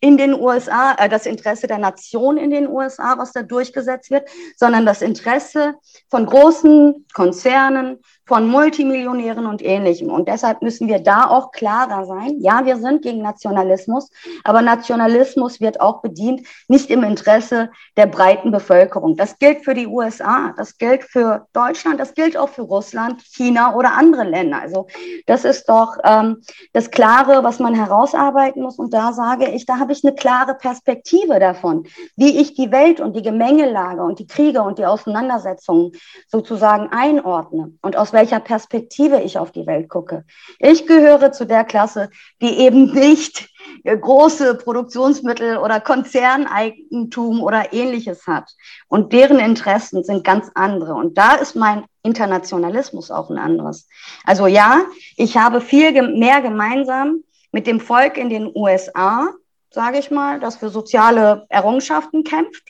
in 0.00 0.16
den 0.16 0.34
USA, 0.34 0.94
äh, 0.98 1.08
das 1.08 1.26
Interesse 1.26 1.66
der 1.66 1.78
Nation 1.78 2.36
in 2.36 2.50
den 2.50 2.68
USA, 2.68 3.16
was 3.18 3.32
da 3.32 3.42
durchgesetzt 3.42 4.10
wird, 4.10 4.28
sondern 4.56 4.86
das 4.86 5.02
Interesse 5.02 5.74
von 6.10 6.26
großen 6.26 7.06
Konzernen, 7.14 7.98
von 8.28 8.46
Multimillionären 8.46 9.46
und 9.46 9.64
ähnlichem. 9.64 10.10
Und 10.10 10.28
deshalb 10.28 10.60
müssen 10.60 10.86
wir 10.86 10.98
da 10.98 11.28
auch 11.28 11.50
klarer 11.50 12.04
sein. 12.04 12.36
Ja, 12.40 12.64
wir 12.66 12.76
sind 12.76 13.02
gegen 13.02 13.22
Nationalismus, 13.22 14.10
aber 14.44 14.60
Nationalismus 14.60 15.60
wird 15.60 15.80
auch 15.80 16.02
bedient, 16.02 16.46
nicht 16.68 16.90
im 16.90 17.02
Interesse 17.02 17.70
der 17.96 18.06
breiten 18.06 18.50
Bevölkerung. 18.50 19.16
Das 19.16 19.38
gilt 19.38 19.64
für 19.64 19.72
die 19.72 19.86
USA, 19.86 20.52
das 20.58 20.76
gilt 20.76 21.04
für 21.04 21.46
Deutschland, 21.54 21.98
das 21.98 22.14
gilt 22.14 22.36
auch 22.36 22.50
für 22.50 22.62
Russland, 22.62 23.22
China 23.22 23.74
oder 23.74 23.92
andere 23.92 24.24
Länder. 24.24 24.60
Also 24.60 24.88
das 25.26 25.44
ist 25.44 25.68
doch 25.68 25.96
ähm, 26.04 26.42
das 26.74 26.90
Klare, 26.90 27.42
was 27.42 27.58
man 27.58 27.74
herausarbeiten 27.74 28.62
muss. 28.62 28.78
Und 28.78 28.92
da 28.92 29.14
sage 29.14 29.48
ich, 29.48 29.64
da 29.64 29.78
habe 29.78 29.92
ich 29.92 30.04
eine 30.04 30.14
klare 30.14 30.54
Perspektive 30.54 31.38
davon, 31.40 31.86
wie 32.16 32.38
ich 32.38 32.52
die 32.52 32.70
Welt 32.70 33.00
und 33.00 33.16
die 33.16 33.22
Gemengelage 33.22 34.02
und 34.02 34.18
die 34.18 34.26
Kriege 34.26 34.62
und 34.62 34.78
die 34.78 34.84
Auseinandersetzungen 34.84 35.92
sozusagen 36.26 36.88
einordne 36.90 37.72
und 37.80 37.96
aus 37.96 38.12
welcher 38.18 38.40
Perspektive 38.40 39.20
ich 39.20 39.38
auf 39.38 39.52
die 39.52 39.64
Welt 39.68 39.88
gucke. 39.88 40.24
Ich 40.58 40.88
gehöre 40.88 41.30
zu 41.30 41.46
der 41.46 41.62
Klasse, 41.62 42.10
die 42.42 42.58
eben 42.58 42.92
nicht 42.92 43.48
große 43.84 44.56
Produktionsmittel 44.56 45.56
oder 45.58 45.78
Konzerneigentum 45.78 47.40
oder 47.40 47.72
ähnliches 47.72 48.26
hat. 48.26 48.50
Und 48.88 49.12
deren 49.12 49.38
Interessen 49.38 50.02
sind 50.02 50.24
ganz 50.24 50.50
andere. 50.56 50.94
Und 50.94 51.16
da 51.16 51.36
ist 51.36 51.54
mein 51.54 51.84
Internationalismus 52.02 53.12
auch 53.12 53.30
ein 53.30 53.38
anderes. 53.38 53.88
Also 54.24 54.48
ja, 54.48 54.80
ich 55.16 55.36
habe 55.36 55.60
viel 55.60 55.92
mehr 56.18 56.40
gemeinsam 56.40 57.22
mit 57.52 57.68
dem 57.68 57.78
Volk 57.78 58.16
in 58.16 58.30
den 58.30 58.50
USA, 58.52 59.28
sage 59.70 60.00
ich 60.00 60.10
mal, 60.10 60.40
das 60.40 60.56
für 60.56 60.70
soziale 60.70 61.46
Errungenschaften 61.50 62.24
kämpft, 62.24 62.64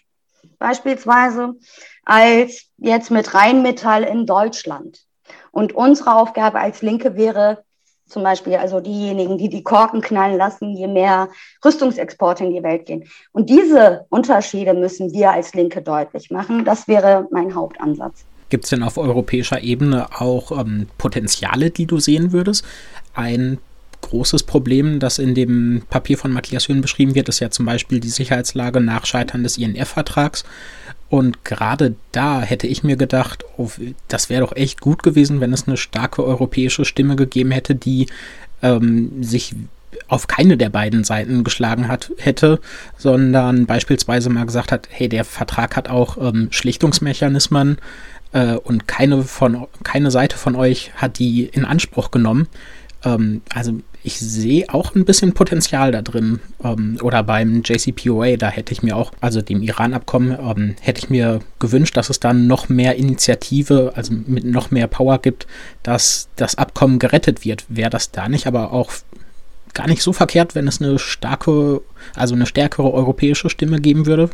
beispielsweise, 0.58 1.54
als 2.04 2.66
jetzt 2.76 3.10
mit 3.10 3.32
Rheinmetall 3.32 4.02
in 4.02 4.26
Deutschland. 4.26 5.07
Und 5.58 5.74
unsere 5.74 6.14
Aufgabe 6.14 6.60
als 6.60 6.82
Linke 6.82 7.16
wäre 7.16 7.64
zum 8.06 8.22
Beispiel 8.22 8.54
also 8.54 8.78
diejenigen, 8.78 9.38
die 9.38 9.48
die 9.48 9.64
Korken 9.64 10.00
knallen 10.00 10.38
lassen, 10.38 10.76
je 10.76 10.86
mehr 10.86 11.30
Rüstungsexporte 11.64 12.44
in 12.44 12.52
die 12.54 12.62
Welt 12.62 12.86
gehen. 12.86 13.02
Und 13.32 13.50
diese 13.50 14.06
Unterschiede 14.08 14.72
müssen 14.72 15.12
wir 15.12 15.32
als 15.32 15.54
Linke 15.54 15.82
deutlich 15.82 16.30
machen. 16.30 16.64
Das 16.64 16.86
wäre 16.86 17.26
mein 17.32 17.56
Hauptansatz. 17.56 18.24
Gibt 18.50 18.64
es 18.64 18.70
denn 18.70 18.84
auf 18.84 18.98
europäischer 18.98 19.60
Ebene 19.60 20.06
auch 20.20 20.52
ähm, 20.52 20.86
Potenziale, 20.96 21.70
die 21.70 21.86
du 21.86 21.98
sehen 21.98 22.30
würdest? 22.30 22.64
Ein 23.14 23.58
großes 24.02 24.42
Problem, 24.42 25.00
das 25.00 25.18
in 25.18 25.34
dem 25.34 25.82
Papier 25.90 26.18
von 26.18 26.32
Matthias 26.32 26.68
Höhn 26.68 26.80
beschrieben 26.80 27.14
wird, 27.14 27.28
ist 27.28 27.40
ja 27.40 27.50
zum 27.50 27.66
Beispiel 27.66 28.00
die 28.00 28.08
Sicherheitslage 28.08 28.80
nach 28.80 29.06
Scheitern 29.06 29.42
des 29.42 29.58
INF-Vertrags. 29.58 30.44
Und 31.10 31.44
gerade 31.44 31.94
da 32.12 32.42
hätte 32.42 32.66
ich 32.66 32.84
mir 32.84 32.96
gedacht, 32.96 33.44
oh, 33.56 33.70
das 34.08 34.28
wäre 34.28 34.42
doch 34.42 34.54
echt 34.54 34.80
gut 34.80 35.02
gewesen, 35.02 35.40
wenn 35.40 35.52
es 35.52 35.66
eine 35.66 35.76
starke 35.76 36.24
europäische 36.24 36.84
Stimme 36.84 37.16
gegeben 37.16 37.50
hätte, 37.50 37.74
die 37.74 38.06
ähm, 38.62 39.22
sich 39.22 39.54
auf 40.06 40.26
keine 40.26 40.56
der 40.56 40.68
beiden 40.68 41.04
Seiten 41.04 41.44
geschlagen 41.44 41.88
hat, 41.88 42.12
hätte, 42.18 42.60
sondern 42.96 43.66
beispielsweise 43.66 44.30
mal 44.30 44.46
gesagt 44.46 44.70
hat, 44.70 44.88
hey, 44.90 45.08
der 45.08 45.24
Vertrag 45.24 45.76
hat 45.76 45.88
auch 45.88 46.18
ähm, 46.18 46.48
Schlichtungsmechanismen 46.50 47.78
äh, 48.32 48.54
und 48.54 48.86
keine, 48.86 49.22
von, 49.22 49.66
keine 49.84 50.10
Seite 50.10 50.36
von 50.36 50.56
euch 50.56 50.92
hat 50.94 51.18
die 51.18 51.44
in 51.44 51.64
Anspruch 51.64 52.10
genommen. 52.10 52.48
Ähm, 53.04 53.42
also 53.54 53.80
ich 54.02 54.18
sehe 54.18 54.66
auch 54.72 54.94
ein 54.94 55.04
bisschen 55.04 55.34
Potenzial 55.34 55.92
da 55.92 56.02
drin. 56.02 56.40
Ähm, 56.62 56.98
oder 57.02 57.22
beim 57.22 57.62
JCPOA, 57.64 58.36
da 58.36 58.48
hätte 58.48 58.72
ich 58.72 58.82
mir 58.82 58.96
auch, 58.96 59.12
also 59.20 59.42
dem 59.42 59.62
Iran-Abkommen, 59.62 60.38
ähm, 60.40 60.76
hätte 60.80 61.00
ich 61.00 61.10
mir 61.10 61.40
gewünscht, 61.58 61.96
dass 61.96 62.10
es 62.10 62.20
dann 62.20 62.46
noch 62.46 62.68
mehr 62.68 62.96
Initiative, 62.96 63.92
also 63.94 64.12
mit 64.12 64.44
noch 64.44 64.70
mehr 64.70 64.86
Power 64.86 65.18
gibt, 65.18 65.46
dass 65.82 66.28
das 66.36 66.56
Abkommen 66.56 66.98
gerettet 66.98 67.44
wird. 67.44 67.64
Wäre 67.68 67.90
das 67.90 68.10
da 68.10 68.28
nicht 68.28 68.46
aber 68.46 68.72
auch 68.72 68.92
gar 69.74 69.86
nicht 69.86 70.02
so 70.02 70.12
verkehrt, 70.12 70.54
wenn 70.54 70.68
es 70.68 70.80
eine 70.80 70.98
starke, 70.98 71.82
also 72.14 72.34
eine 72.34 72.46
stärkere 72.46 72.92
europäische 72.92 73.50
Stimme 73.50 73.80
geben 73.80 74.06
würde? 74.06 74.30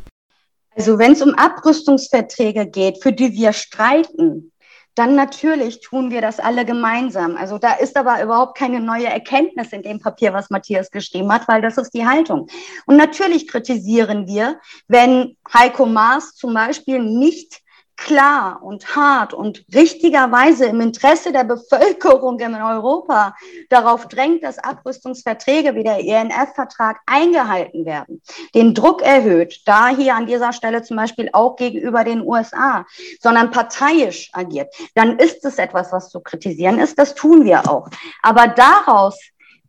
Also 0.77 0.99
wenn 0.99 1.13
es 1.13 1.23
um 1.23 1.35
Abrüstungsverträge 1.35 2.67
geht, 2.67 3.03
für 3.03 3.13
die 3.13 3.33
wir 3.33 3.53
streiten, 3.53 4.53
dann 4.95 5.17
natürlich 5.17 5.81
tun 5.81 6.11
wir 6.11 6.21
das 6.21 6.39
alle 6.39 6.65
gemeinsam. 6.65 7.37
Also 7.37 7.59
da 7.59 7.75
ist 7.75 7.97
aber 7.97 8.23
überhaupt 8.23 8.57
keine 8.57 8.81
neue 8.81 9.07
Erkenntnis 9.07 9.73
in 9.73 9.83
dem 9.83 10.01
Papier, 10.01 10.33
was 10.33 10.51
Matthias 10.51 10.91
geschrieben 10.91 11.33
hat, 11.33 11.49
weil 11.49 11.63
das 11.63 11.79
ist 11.79 11.95
die 11.95 12.07
Haltung. 12.07 12.47
Und 12.87 12.97
natürlich 12.97 13.49
kritisieren 13.49 14.27
wir, 14.27 14.61
wenn 14.87 15.37
Heiko 15.53 15.87
Maas 15.87 16.35
zum 16.35 16.55
Beispiel 16.55 17.03
nicht 17.03 17.64
klar 17.97 18.63
und 18.63 18.97
hart 18.97 19.35
und 19.35 19.65
richtigerweise 19.75 20.67
im 20.67 20.81
Interesse 20.81 21.33
der 21.33 21.45
Bevölkerung 21.45 22.39
in 22.41 22.55
Europa 22.55 23.35
darauf 23.71 24.09
drängt, 24.09 24.43
dass 24.43 24.59
Abrüstungsverträge 24.59 25.75
wie 25.75 25.85
der 25.85 26.01
ENF-Vertrag 26.01 27.01
eingehalten 27.07 27.85
werden, 27.85 28.23
den 28.55 28.75
Druck 28.75 29.03
erhöht, 29.03 29.63
da 29.67 29.89
hier 29.89 30.15
an 30.15 30.27
dieser 30.27 30.53
Stelle 30.53 30.83
zum 30.83 30.97
Beispiel 30.97 31.31
auch 31.33 31.57
gegenüber 31.57 32.05
den 32.05 32.23
USA, 32.23 32.85
sondern 33.21 33.51
parteiisch 33.51 34.31
agiert, 34.33 34.75
dann 34.95 35.19
ist 35.19 35.45
es 35.45 35.59
etwas, 35.59 35.93
was 35.93 36.11
zu 36.11 36.21
kritisieren 36.21 36.79
ist. 36.79 36.99
Das 36.99 37.15
tun 37.15 37.45
wir 37.45 37.71
auch. 37.71 37.89
Aber 38.23 38.49
daraus 38.49 39.19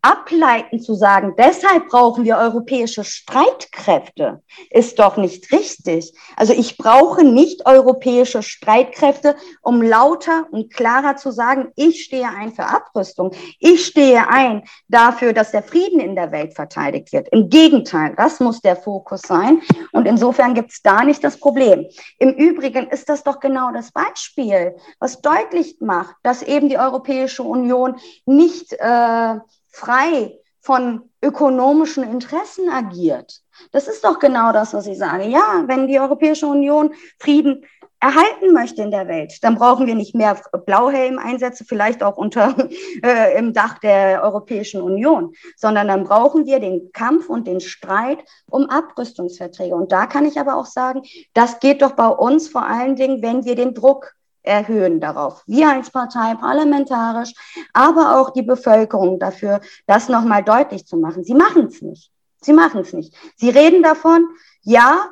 ableiten 0.05 0.79
zu 0.79 0.93
sagen, 0.93 1.33
deshalb 1.35 1.87
brauchen 1.87 2.25
wir 2.25 2.37
europäische 2.37 3.03
Streitkräfte, 3.03 4.43
ist 4.69 4.99
doch 4.99 5.17
nicht 5.17 5.51
richtig. 5.51 6.13
Also 6.35 6.53
ich 6.53 6.77
brauche 6.77 7.23
nicht 7.23 7.65
europäische 7.65 8.43
Streitkräfte, 8.43 9.35
um 9.63 9.81
lauter 9.81 10.45
und 10.51 10.71
klarer 10.71 11.15
zu 11.15 11.31
sagen, 11.31 11.71
ich 11.75 12.03
stehe 12.03 12.27
ein 12.29 12.53
für 12.53 12.65
Abrüstung. 12.65 13.31
Ich 13.59 13.87
stehe 13.87 14.29
ein 14.29 14.63
dafür, 14.87 15.33
dass 15.33 15.51
der 15.51 15.63
Frieden 15.63 15.99
in 15.99 16.15
der 16.15 16.31
Welt 16.31 16.53
verteidigt 16.53 17.11
wird. 17.11 17.29
Im 17.29 17.49
Gegenteil, 17.49 18.13
das 18.15 18.39
muss 18.39 18.61
der 18.61 18.75
Fokus 18.75 19.21
sein. 19.21 19.61
Und 19.91 20.05
insofern 20.05 20.53
gibt 20.53 20.71
es 20.71 20.83
da 20.83 21.03
nicht 21.03 21.23
das 21.23 21.39
Problem. 21.39 21.87
Im 22.19 22.29
Übrigen 22.29 22.87
ist 22.89 23.09
das 23.09 23.23
doch 23.23 23.39
genau 23.39 23.71
das 23.71 23.91
Beispiel, 23.91 24.75
was 24.99 25.21
deutlich 25.21 25.77
macht, 25.79 26.15
dass 26.21 26.43
eben 26.43 26.69
die 26.69 26.77
Europäische 26.77 27.41
Union 27.41 27.95
nicht 28.25 28.73
äh, 28.73 29.35
frei 29.75 30.39
von 30.61 31.09
ökonomischen 31.21 32.03
Interessen 32.03 32.69
agiert. 32.69 33.41
Das 33.71 33.88
ist 33.88 34.03
doch 34.03 34.19
genau 34.19 34.51
das, 34.51 34.73
was 34.73 34.88
ich 34.88 34.97
sage. 34.97 35.25
Ja, 35.25 35.63
wenn 35.67 35.88
die 35.88 35.99
Europäische 35.99 36.47
Union 36.47 36.93
Frieden 37.19 37.65
erhalten 37.99 38.53
möchte 38.53 38.81
in 38.81 38.91
der 38.91 39.07
Welt, 39.07 39.43
dann 39.43 39.55
brauchen 39.55 39.85
wir 39.85 39.95
nicht 39.95 40.15
mehr 40.15 40.39
Blauhelm-Einsätze, 40.65 41.65
vielleicht 41.65 42.03
auch 42.03 42.17
unter 42.17 42.55
äh, 43.03 43.38
im 43.38 43.53
Dach 43.53 43.79
der 43.79 44.23
Europäischen 44.23 44.81
Union, 44.81 45.33
sondern 45.57 45.88
dann 45.88 46.03
brauchen 46.03 46.45
wir 46.45 46.59
den 46.59 46.91
Kampf 46.93 47.29
und 47.29 47.45
den 47.45 47.59
Streit 47.59 48.19
um 48.49 48.69
Abrüstungsverträge. 48.69 49.75
Und 49.75 49.91
da 49.91 50.05
kann 50.05 50.25
ich 50.25 50.39
aber 50.39 50.55
auch 50.55 50.67
sagen, 50.67 51.01
das 51.33 51.59
geht 51.59 51.81
doch 51.81 51.91
bei 51.91 52.07
uns 52.07 52.47
vor 52.47 52.65
allen 52.65 52.95
Dingen, 52.95 53.21
wenn 53.21 53.43
wir 53.43 53.55
den 53.55 53.73
Druck 53.73 54.14
erhöhen 54.45 54.99
darauf. 54.99 55.43
Wir 55.47 55.69
als 55.69 55.89
Partei 55.89 56.36
parlamentarisch, 56.36 57.34
aber 57.73 58.19
auch 58.19 58.31
die 58.31 58.43
Bevölkerung 58.43 59.19
dafür, 59.19 59.62
das 59.88 60.10
nochmal 60.10 60.43
deutlich 60.43 60.86
zu 60.86 60.97
machen. 60.97 61.23
Sie 61.23 61.36
machen 61.36 61.67
es 61.67 61.81
nicht. 61.81 62.12
Sie 62.41 62.53
machen 62.53 62.81
es 62.81 62.93
nicht. 62.93 63.13
Sie 63.36 63.49
reden 63.49 63.81
davon, 63.81 64.27
ja, 64.62 65.10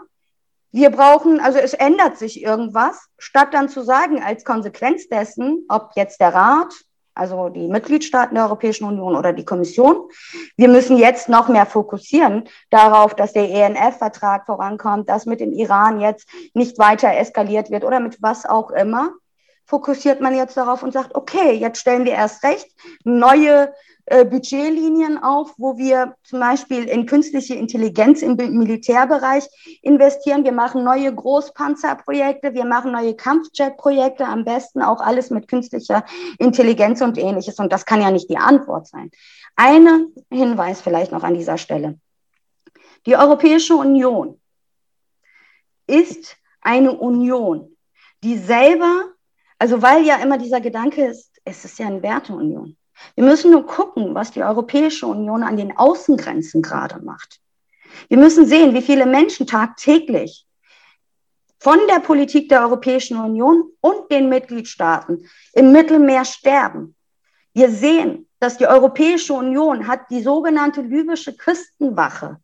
wir 0.71 0.89
brauchen, 0.89 1.39
also 1.39 1.59
es 1.59 1.73
ändert 1.73 2.17
sich 2.17 2.43
irgendwas, 2.43 3.07
statt 3.19 3.49
dann 3.51 3.69
zu 3.69 3.83
sagen, 3.83 4.23
als 4.23 4.43
Konsequenz 4.43 5.07
dessen, 5.07 5.65
ob 5.69 5.91
jetzt 5.95 6.19
der 6.19 6.33
Rat, 6.33 6.73
also 7.13 7.49
die 7.49 7.67
Mitgliedstaaten 7.67 8.33
der 8.33 8.45
Europäischen 8.45 8.85
Union 8.85 9.15
oder 9.15 9.33
die 9.33 9.45
Kommission, 9.45 10.09
wir 10.57 10.67
müssen 10.67 10.97
jetzt 10.97 11.29
noch 11.29 11.47
mehr 11.47 11.67
fokussieren 11.67 12.49
darauf, 12.71 13.13
dass 13.13 13.33
der 13.33 13.49
ENF-Vertrag 13.49 14.47
vorankommt, 14.47 15.09
dass 15.09 15.27
mit 15.27 15.39
dem 15.39 15.53
Iran 15.53 16.01
jetzt 16.01 16.27
nicht 16.55 16.79
weiter 16.79 17.15
eskaliert 17.15 17.69
wird 17.69 17.83
oder 17.83 17.99
mit 17.99 18.19
was 18.21 18.47
auch 18.47 18.71
immer 18.71 19.11
fokussiert 19.65 20.21
man 20.21 20.35
jetzt 20.35 20.57
darauf 20.57 20.83
und 20.83 20.93
sagt, 20.93 21.15
okay, 21.15 21.53
jetzt 21.53 21.79
stellen 21.79 22.05
wir 22.05 22.13
erst 22.13 22.43
recht 22.43 22.67
neue 23.03 23.73
äh, 24.05 24.25
Budgetlinien 24.25 25.23
auf, 25.23 25.53
wo 25.57 25.77
wir 25.77 26.15
zum 26.23 26.41
Beispiel 26.41 26.83
in 26.85 27.05
künstliche 27.05 27.55
Intelligenz 27.55 28.21
im 28.21 28.35
Militärbereich 28.35 29.47
investieren. 29.81 30.43
Wir 30.43 30.51
machen 30.51 30.83
neue 30.83 31.13
Großpanzerprojekte, 31.13 32.53
wir 32.53 32.65
machen 32.65 32.91
neue 32.91 33.15
Kampfjetprojekte, 33.15 34.25
am 34.25 34.43
besten 34.43 34.81
auch 34.81 34.99
alles 34.99 35.29
mit 35.29 35.47
künstlicher 35.47 36.03
Intelligenz 36.37 37.01
und 37.01 37.17
ähnliches. 37.17 37.59
Und 37.59 37.71
das 37.71 37.85
kann 37.85 38.01
ja 38.01 38.11
nicht 38.11 38.29
die 38.29 38.37
Antwort 38.37 38.87
sein. 38.87 39.09
Ein 39.55 40.07
Hinweis 40.29 40.81
vielleicht 40.81 41.13
noch 41.13 41.23
an 41.23 41.35
dieser 41.35 41.57
Stelle. 41.57 41.97
Die 43.05 43.15
Europäische 43.15 43.75
Union 43.75 44.41
ist 45.87 46.35
eine 46.59 46.91
Union, 46.91 47.77
die 48.23 48.37
selber 48.37 49.12
also 49.63 49.81
weil 49.81 50.05
ja 50.05 50.17
immer 50.17 50.37
dieser 50.37 50.59
Gedanke 50.59 51.05
ist, 51.05 51.39
es 51.45 51.63
ist 51.63 51.79
ja 51.79 51.87
eine 51.87 52.03
Werteunion. 52.03 52.75
Wir 53.15 53.23
müssen 53.23 53.49
nur 53.49 53.65
gucken, 53.65 54.13
was 54.13 54.31
die 54.31 54.43
Europäische 54.43 55.07
Union 55.07 55.41
an 55.41 55.55
den 55.55 55.77
Außengrenzen 55.77 56.61
gerade 56.61 56.99
macht. 57.01 57.39
Wir 58.09 58.17
müssen 58.17 58.45
sehen, 58.45 58.73
wie 58.73 58.81
viele 58.81 59.05
Menschen 59.05 59.47
tagtäglich 59.47 60.45
von 61.59 61.79
der 61.87 62.01
Politik 62.01 62.49
der 62.49 62.59
Europäischen 62.59 63.15
Union 63.15 63.71
und 63.79 64.11
den 64.11 64.27
Mitgliedstaaten 64.27 65.29
im 65.53 65.71
Mittelmeer 65.71 66.25
sterben. 66.25 66.93
Wir 67.53 67.71
sehen, 67.71 68.27
dass 68.41 68.57
die 68.57 68.67
Europäische 68.67 69.33
Union 69.33 69.87
hat 69.87 70.09
die 70.09 70.23
sogenannte 70.23 70.81
libysche 70.81 71.37
Küstenwache 71.37 72.41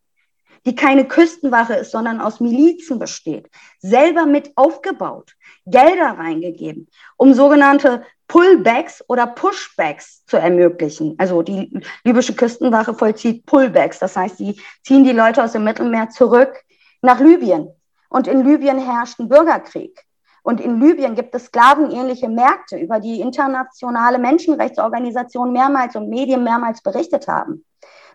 die 0.66 0.74
keine 0.74 1.06
Küstenwache 1.06 1.74
ist, 1.74 1.92
sondern 1.92 2.20
aus 2.20 2.40
Milizen 2.40 2.98
besteht, 2.98 3.48
selber 3.78 4.26
mit 4.26 4.52
aufgebaut, 4.56 5.34
Gelder 5.66 6.18
reingegeben, 6.18 6.88
um 7.16 7.34
sogenannte 7.34 8.04
Pullbacks 8.28 9.02
oder 9.08 9.26
Pushbacks 9.26 10.24
zu 10.26 10.36
ermöglichen. 10.36 11.16
Also 11.18 11.42
die 11.42 11.82
libysche 12.04 12.34
Küstenwache 12.34 12.94
vollzieht 12.94 13.44
Pullbacks, 13.46 13.98
das 13.98 14.16
heißt, 14.16 14.38
sie 14.38 14.60
ziehen 14.84 15.04
die 15.04 15.12
Leute 15.12 15.42
aus 15.42 15.52
dem 15.52 15.64
Mittelmeer 15.64 16.10
zurück 16.10 16.62
nach 17.02 17.20
Libyen. 17.20 17.68
Und 18.08 18.26
in 18.26 18.44
Libyen 18.44 18.78
herrscht 18.78 19.18
ein 19.18 19.28
Bürgerkrieg. 19.28 20.04
Und 20.42 20.60
in 20.60 20.80
Libyen 20.80 21.14
gibt 21.14 21.34
es 21.34 21.46
sklavenähnliche 21.46 22.28
Märkte, 22.28 22.78
über 22.78 22.98
die 22.98 23.20
internationale 23.20 24.18
Menschenrechtsorganisationen 24.18 25.52
mehrmals 25.52 25.96
und 25.96 26.08
Medien 26.08 26.42
mehrmals 26.42 26.82
berichtet 26.82 27.28
haben. 27.28 27.64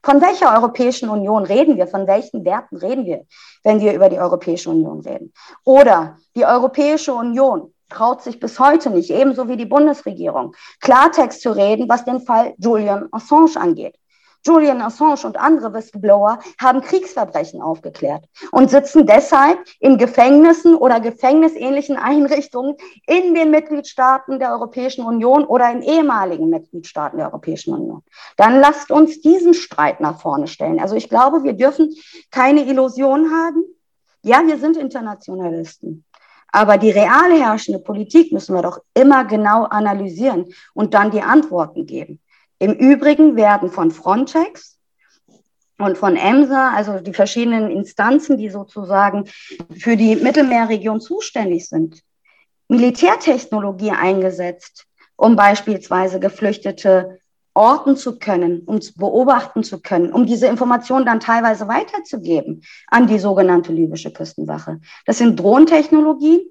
Von 0.06 0.22
welcher 0.22 0.54
Europäischen 0.54 1.10
Union 1.10 1.46
reden 1.46 1.78
wir? 1.78 1.88
Von 1.88 2.06
welchen 2.06 2.46
Werten 2.46 2.78
reden 2.78 3.08
wir, 3.08 3.26
wenn 3.63 3.80
wir 3.80 3.91
über 3.91 4.08
die 4.08 4.20
Europäische 4.20 4.70
Union 4.70 5.00
reden? 5.00 5.34
Oder 5.63 6.18
die 6.36 6.46
Europäische 6.46 7.12
Union 7.12 7.74
traut 7.89 8.22
sich 8.22 8.39
bis 8.39 8.60
heute 8.60 8.91
nicht, 8.91 9.10
ebenso 9.10 9.50
wie 9.50 9.58
die 9.58 9.65
Bundesregierung, 9.65 10.56
Klartext 10.80 11.41
zu 11.41 11.50
reden, 11.56 11.89
was 11.89 12.06
den 12.06 12.22
Fall 12.22 12.54
Julian 12.60 13.08
Assange 13.12 13.56
angeht. 13.56 13.96
Julian 14.46 14.82
Assange 14.82 15.26
und 15.26 15.38
andere 15.38 15.74
Whistleblower 15.74 16.40
haben 16.62 16.82
Kriegsverbrechen 16.82 17.62
aufgeklärt 17.62 18.26
und 18.52 18.70
sitzen 18.70 19.08
deshalb 19.08 19.60
in 19.80 19.98
Gefängnissen 19.98 20.76
oder 20.76 21.00
gefängnisähnlichen 21.00 21.98
Einrichtungen 21.98 22.76
in 23.08 23.34
den 23.34 23.52
Mitgliedstaaten 23.52 24.40
der 24.40 24.52
Europäischen 24.52 25.04
Union 25.04 25.46
oder 25.46 25.72
in 25.72 25.82
ehemaligen 25.82 26.50
Mitgliedstaaten 26.50 27.18
der 27.18 27.28
Europäischen 27.28 27.74
Union. 27.74 28.04
Dann 28.38 28.60
lasst 28.60 28.92
uns 28.92 29.22
diesen 29.22 29.54
Streit 29.54 30.00
nach 30.00 30.22
vorne 30.22 30.48
stellen. 30.48 30.80
Also 30.80 30.96
ich 30.96 31.10
glaube, 31.10 31.44
wir 31.44 31.54
dürfen 31.54 31.94
keine 32.30 32.66
Illusion 32.66 33.32
haben. 33.32 33.64
Ja, 34.22 34.42
wir 34.46 34.58
sind 34.58 34.78
Internationalisten. 34.78 36.06
Aber 36.52 36.78
die 36.78 36.92
real 36.92 37.34
herrschende 37.34 37.80
Politik 37.80 38.32
müssen 38.32 38.56
wir 38.56 38.62
doch 38.62 38.80
immer 38.94 39.26
genau 39.26 39.64
analysieren 39.64 40.46
und 40.74 40.94
dann 40.94 41.12
die 41.12 41.22
Antworten 41.22 41.86
geben. 41.86 42.22
Im 42.60 42.74
Übrigen 42.74 43.36
werden 43.36 43.70
von 43.70 43.91
Frontex 43.91 44.78
und 45.78 45.98
von 45.98 46.15
EMSA, 46.15 46.72
also 46.74 47.00
die 47.00 47.13
verschiedenen 47.13 47.70
Instanzen, 47.70 48.38
die 48.38 48.50
sozusagen 48.50 49.26
für 49.78 49.98
die 49.98 50.15
Mittelmeerregion 50.15 51.02
zuständig 51.02 51.68
sind, 51.68 52.02
Militärtechnologie 52.70 53.91
eingesetzt, 53.91 54.86
um 55.18 55.36
beispielsweise 55.36 56.20
Geflüchtete 56.20 57.20
orten 57.54 57.96
zu 57.96 58.20
können, 58.20 58.63
um 58.65 58.82
zu 58.82 58.94
beobachten 58.96 59.63
zu 59.63 59.82
können, 59.82 60.12
um 60.12 60.26
diese 60.26 60.48
Informationen 60.48 61.06
dann 61.06 61.20
teilweise 61.20 61.68
weiterzugeben 61.68 62.63
an 62.88 63.08
die 63.08 63.20
sogenannte 63.20 63.72
libysche 63.72 64.12
Küstenwache. 64.12 64.82
Das 65.06 65.18
sind 65.20 65.39
Drohntechnologien, 65.39 66.41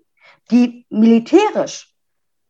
die 0.51 0.87
militärisch 0.89 1.94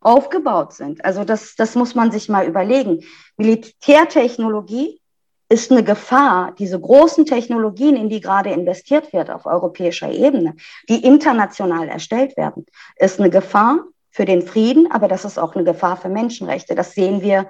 aufgebaut 0.05 0.73
sind. 0.73 1.05
Also 1.05 1.25
das, 1.25 1.57
das 1.57 1.75
muss 1.75 1.95
man 1.95 2.13
sich 2.13 2.29
mal 2.29 2.47
überlegen. 2.47 3.01
Militärtechnologie 3.37 5.01
ist 5.49 5.71
eine 5.71 5.85
Gefahr, 5.85 6.53
diese 6.59 6.81
großen 6.81 7.27
Technologien, 7.27 7.97
in 7.97 8.09
die 8.09 8.21
gerade 8.21 8.51
investiert 8.51 9.13
wird 9.13 9.31
auf 9.31 9.47
europäischer 9.47 10.11
Ebene, 10.11 10.57
die 10.89 11.05
international 11.05 11.89
erstellt 11.89 12.37
werden, 12.37 12.67
ist 12.97 13.21
eine 13.21 13.31
Gefahr 13.31 13.81
für 14.11 14.25
den 14.25 14.43
Frieden, 14.43 14.91
aber 14.91 15.09
das 15.09 15.25
ist 15.25 15.39
auch 15.39 15.55
eine 15.55 15.65
Gefahr 15.65 15.97
für 15.97 16.09
Menschenrechte. 16.09 16.75
Das 16.75 16.93
sehen 16.93 17.21
wir 17.21 17.49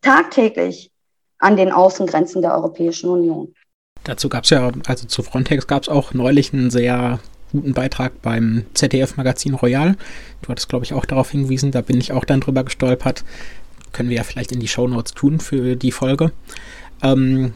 tagtäglich 0.00 0.90
an 1.38 1.56
den 1.56 1.72
Außengrenzen 1.72 2.42
der 2.42 2.54
Europäischen 2.54 3.10
Union. 3.10 3.54
Dazu 4.04 4.28
gab 4.28 4.44
es 4.44 4.50
ja, 4.50 4.70
also 4.86 5.06
zu 5.06 5.22
Frontex 5.22 5.66
gab 5.66 5.82
es 5.82 5.88
auch 5.88 6.14
neulich 6.14 6.52
einen 6.52 6.70
sehr 6.70 7.18
guten 7.52 7.74
Beitrag 7.74 8.22
beim 8.22 8.64
ZDF-Magazin 8.74 9.54
Royal. 9.54 9.96
Du 10.42 10.48
hattest, 10.48 10.68
glaube 10.68 10.84
ich, 10.84 10.92
auch 10.94 11.04
darauf 11.06 11.30
hingewiesen, 11.30 11.70
da 11.70 11.80
bin 11.80 11.98
ich 11.98 12.12
auch 12.12 12.24
dann 12.24 12.40
drüber 12.40 12.64
gestolpert. 12.64 13.24
Können 13.92 14.08
wir 14.08 14.18
ja 14.18 14.24
vielleicht 14.24 14.52
in 14.52 14.60
die 14.60 14.68
Shownotes 14.68 15.14
tun 15.14 15.40
für 15.40 15.76
die 15.76 15.92
Folge. 15.92 16.32
Ähm, 17.02 17.52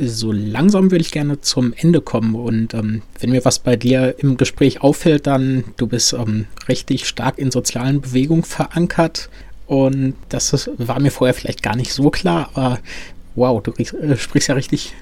So 0.00 0.32
langsam 0.32 0.90
würde 0.90 1.02
ich 1.02 1.10
gerne 1.10 1.40
zum 1.40 1.72
Ende 1.74 2.00
kommen 2.00 2.34
und 2.34 2.74
ähm, 2.74 3.02
wenn 3.18 3.30
mir 3.30 3.44
was 3.44 3.58
bei 3.58 3.74
dir 3.74 4.14
im 4.18 4.36
Gespräch 4.36 4.82
auffällt, 4.82 5.26
dann 5.26 5.64
du 5.76 5.86
bist 5.86 6.12
ähm, 6.12 6.46
richtig 6.68 7.08
stark 7.08 7.38
in 7.38 7.50
sozialen 7.50 8.00
Bewegungen 8.00 8.44
verankert 8.44 9.28
und 9.66 10.14
das 10.28 10.52
ist, 10.52 10.70
war 10.76 11.00
mir 11.00 11.10
vorher 11.10 11.34
vielleicht 11.34 11.62
gar 11.62 11.74
nicht 11.74 11.92
so 11.92 12.10
klar, 12.10 12.50
aber 12.54 12.78
wow, 13.38 13.62
du 13.62 13.72
äh, 13.72 14.16
sprichst 14.16 14.48
ja 14.48 14.54
richtig 14.54 14.94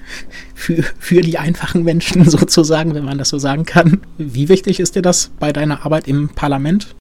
für, 0.55 0.83
für 0.83 1.21
die 1.21 1.37
einfachen 1.37 1.83
Menschen 1.83 2.23
sozusagen, 2.29 2.93
wenn 2.93 3.05
man 3.05 3.17
das 3.17 3.29
so 3.29 3.39
sagen 3.39 3.65
kann. 3.65 4.01
Wie 4.17 4.49
wichtig 4.49 4.79
ist 4.79 4.95
dir 4.95 5.01
das 5.01 5.31
bei 5.39 5.51
deiner 5.51 5.85
Arbeit 5.85 6.07
im 6.07 6.29
Parlament? 6.29 6.95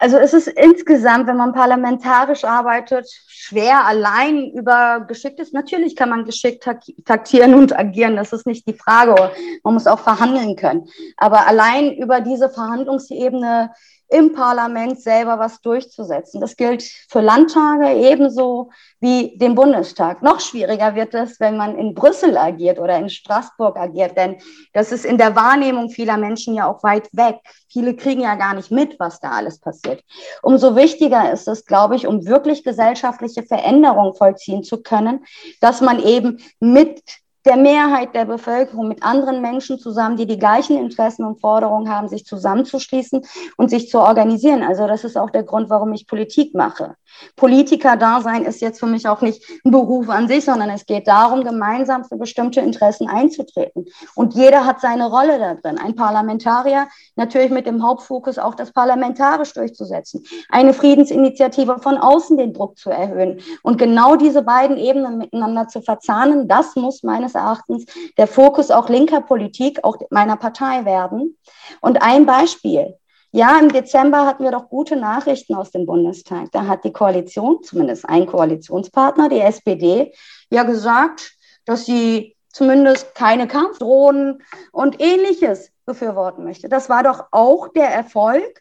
Also 0.00 0.16
es 0.16 0.32
ist 0.32 0.46
insgesamt, 0.46 1.26
wenn 1.26 1.36
man 1.36 1.52
parlamentarisch 1.52 2.44
arbeitet, 2.44 3.08
schwer 3.26 3.84
allein 3.84 4.52
über 4.52 5.04
geschicktes. 5.08 5.52
Natürlich 5.52 5.96
kann 5.96 6.10
man 6.10 6.24
geschickt 6.24 6.68
taktieren 7.04 7.54
und 7.54 7.76
agieren, 7.76 8.14
das 8.14 8.32
ist 8.32 8.46
nicht 8.46 8.68
die 8.68 8.74
Frage. 8.74 9.32
Man 9.64 9.74
muss 9.74 9.88
auch 9.88 9.98
verhandeln 9.98 10.54
können. 10.54 10.88
Aber 11.16 11.48
allein 11.48 11.96
über 11.96 12.20
diese 12.20 12.48
Verhandlungsebene 12.48 13.72
im 14.08 14.32
Parlament 14.32 15.00
selber 15.00 15.38
was 15.38 15.60
durchzusetzen. 15.60 16.40
Das 16.40 16.56
gilt 16.56 16.82
für 16.82 17.20
Landtage 17.20 17.92
ebenso 17.92 18.70
wie 19.00 19.36
den 19.38 19.54
Bundestag. 19.54 20.22
Noch 20.22 20.40
schwieriger 20.40 20.94
wird 20.94 21.14
es, 21.14 21.38
wenn 21.40 21.56
man 21.56 21.76
in 21.76 21.94
Brüssel 21.94 22.36
agiert 22.36 22.78
oder 22.78 22.98
in 22.98 23.10
Straßburg 23.10 23.76
agiert, 23.76 24.16
denn 24.16 24.38
das 24.72 24.92
ist 24.92 25.04
in 25.04 25.18
der 25.18 25.36
Wahrnehmung 25.36 25.90
vieler 25.90 26.16
Menschen 26.16 26.54
ja 26.54 26.70
auch 26.70 26.82
weit 26.82 27.08
weg. 27.12 27.36
Viele 27.70 27.94
kriegen 27.94 28.22
ja 28.22 28.34
gar 28.34 28.54
nicht 28.54 28.70
mit, 28.70 28.98
was 28.98 29.20
da 29.20 29.30
alles 29.30 29.60
passiert. 29.60 30.02
Umso 30.42 30.74
wichtiger 30.74 31.30
ist 31.30 31.46
es, 31.46 31.66
glaube 31.66 31.96
ich, 31.96 32.06
um 32.06 32.26
wirklich 32.26 32.64
gesellschaftliche 32.64 33.42
Veränderungen 33.42 34.14
vollziehen 34.14 34.64
zu 34.64 34.82
können, 34.82 35.24
dass 35.60 35.80
man 35.80 36.00
eben 36.02 36.38
mit 36.60 37.02
der 37.48 37.56
Mehrheit 37.56 38.14
der 38.14 38.26
Bevölkerung 38.26 38.88
mit 38.88 39.02
anderen 39.02 39.40
Menschen 39.40 39.78
zusammen, 39.78 40.18
die 40.18 40.26
die 40.26 40.38
gleichen 40.38 40.76
Interessen 40.76 41.24
und 41.24 41.40
Forderungen 41.40 41.88
haben, 41.90 42.06
sich 42.06 42.26
zusammenzuschließen 42.26 43.22
und 43.56 43.70
sich 43.70 43.88
zu 43.88 44.00
organisieren. 44.00 44.62
Also 44.62 44.86
das 44.86 45.02
ist 45.02 45.16
auch 45.16 45.30
der 45.30 45.44
Grund, 45.44 45.70
warum 45.70 45.94
ich 45.94 46.06
Politik 46.06 46.54
mache. 46.54 46.94
Politiker-Dasein 47.36 48.44
ist 48.44 48.60
jetzt 48.60 48.80
für 48.80 48.86
mich 48.86 49.08
auch 49.08 49.22
nicht 49.22 49.42
ein 49.64 49.70
Beruf 49.70 50.10
an 50.10 50.28
sich, 50.28 50.44
sondern 50.44 50.68
es 50.68 50.84
geht 50.84 51.08
darum, 51.08 51.42
gemeinsam 51.42 52.04
für 52.04 52.16
bestimmte 52.16 52.60
Interessen 52.60 53.08
einzutreten. 53.08 53.86
Und 54.14 54.34
jeder 54.34 54.66
hat 54.66 54.80
seine 54.80 55.08
Rolle 55.08 55.38
da 55.38 55.54
drin. 55.54 55.78
Ein 55.78 55.94
Parlamentarier 55.94 56.86
natürlich 57.16 57.50
mit 57.50 57.66
dem 57.66 57.82
Hauptfokus 57.82 58.38
auch 58.38 58.54
das 58.54 58.72
parlamentarisch 58.72 59.54
durchzusetzen. 59.54 60.24
Eine 60.50 60.74
Friedensinitiative 60.74 61.78
von 61.78 61.96
außen 61.96 62.36
den 62.36 62.52
Druck 62.52 62.78
zu 62.78 62.90
erhöhen. 62.90 63.40
Und 63.62 63.78
genau 63.78 64.16
diese 64.16 64.42
beiden 64.42 64.76
Ebenen 64.76 65.16
miteinander 65.16 65.66
zu 65.68 65.80
verzahnen, 65.80 66.46
das 66.46 66.76
muss 66.76 67.02
meines 67.02 67.34
Erachtens 67.38 67.86
der 68.16 68.26
Fokus 68.26 68.70
auch 68.70 68.88
linker 68.88 69.20
Politik, 69.20 69.82
auch 69.84 69.96
meiner 70.10 70.36
Partei 70.36 70.84
werden. 70.84 71.36
Und 71.80 72.02
ein 72.02 72.26
Beispiel. 72.26 72.94
Ja, 73.30 73.58
im 73.58 73.70
Dezember 73.70 74.24
hatten 74.26 74.44
wir 74.44 74.50
doch 74.50 74.70
gute 74.70 74.96
Nachrichten 74.96 75.54
aus 75.54 75.70
dem 75.70 75.84
Bundestag. 75.84 76.50
Da 76.52 76.66
hat 76.66 76.84
die 76.84 76.92
Koalition, 76.92 77.62
zumindest 77.62 78.08
ein 78.08 78.26
Koalitionspartner, 78.26 79.28
die 79.28 79.40
SPD, 79.40 80.14
ja 80.50 80.62
gesagt, 80.62 81.32
dass 81.66 81.84
sie 81.84 82.36
zumindest 82.50 83.14
keine 83.14 83.46
Kampfdrohnen 83.46 84.42
und 84.72 85.00
ähnliches 85.00 85.70
befürworten 85.84 86.44
möchte. 86.44 86.68
Das 86.68 86.88
war 86.88 87.02
doch 87.02 87.26
auch 87.30 87.68
der 87.68 87.88
Erfolg 87.90 88.60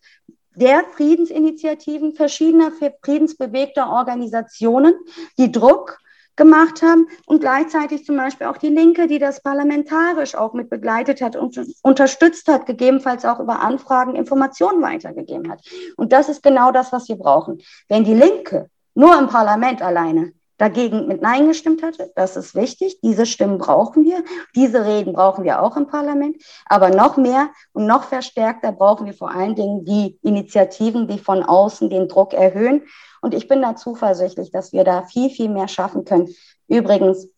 der 0.57 0.83
Friedensinitiativen 0.95 2.15
verschiedener 2.15 2.71
friedensbewegter 3.01 3.89
Organisationen, 3.91 4.95
die 5.37 5.51
Druck 5.51 5.99
gemacht 6.37 6.81
haben 6.81 7.07
und 7.25 7.41
gleichzeitig 7.41 8.05
zum 8.05 8.15
Beispiel 8.15 8.47
auch 8.47 8.57
die 8.57 8.69
Linke, 8.69 9.07
die 9.07 9.19
das 9.19 9.41
parlamentarisch 9.41 10.35
auch 10.35 10.53
mit 10.53 10.69
begleitet 10.69 11.21
hat 11.21 11.35
und 11.35 11.59
unterstützt 11.81 12.47
hat, 12.47 12.65
gegebenenfalls 12.65 13.25
auch 13.25 13.39
über 13.39 13.59
Anfragen 13.59 14.15
Informationen 14.15 14.81
weitergegeben 14.81 15.51
hat. 15.51 15.61
Und 15.97 16.13
das 16.13 16.29
ist 16.29 16.43
genau 16.43 16.71
das, 16.71 16.93
was 16.93 17.09
wir 17.09 17.17
brauchen. 17.17 17.59
Wenn 17.89 18.03
die 18.03 18.13
Linke 18.13 18.69
nur 18.95 19.17
im 19.17 19.27
Parlament 19.27 19.81
alleine 19.81 20.31
dagegen 20.57 21.07
mit 21.07 21.21
Nein 21.21 21.47
gestimmt 21.47 21.83
hatte. 21.83 22.11
Das 22.15 22.35
ist 22.35 22.55
wichtig. 22.55 22.99
Diese 23.01 23.25
Stimmen 23.25 23.57
brauchen 23.57 24.03
wir. 24.03 24.23
Diese 24.55 24.85
Reden 24.85 25.13
brauchen 25.13 25.43
wir 25.43 25.61
auch 25.61 25.77
im 25.77 25.87
Parlament. 25.87 26.37
Aber 26.65 26.89
noch 26.89 27.17
mehr 27.17 27.49
und 27.73 27.85
noch 27.85 28.03
verstärkter 28.03 28.71
brauchen 28.71 29.05
wir 29.05 29.13
vor 29.13 29.31
allen 29.31 29.55
Dingen 29.55 29.85
die 29.85 30.17
Initiativen, 30.23 31.07
die 31.07 31.19
von 31.19 31.43
außen 31.43 31.89
den 31.89 32.07
Druck 32.07 32.33
erhöhen. 32.33 32.83
Und 33.21 33.33
ich 33.33 33.47
bin 33.47 33.61
da 33.61 33.75
zuversichtlich, 33.75 34.51
dass 34.51 34.73
wir 34.73 34.83
da 34.83 35.03
viel, 35.03 35.29
viel 35.29 35.49
mehr 35.49 35.67
schaffen 35.67 36.05
können. 36.05 36.29
Übrigens, 36.67 37.29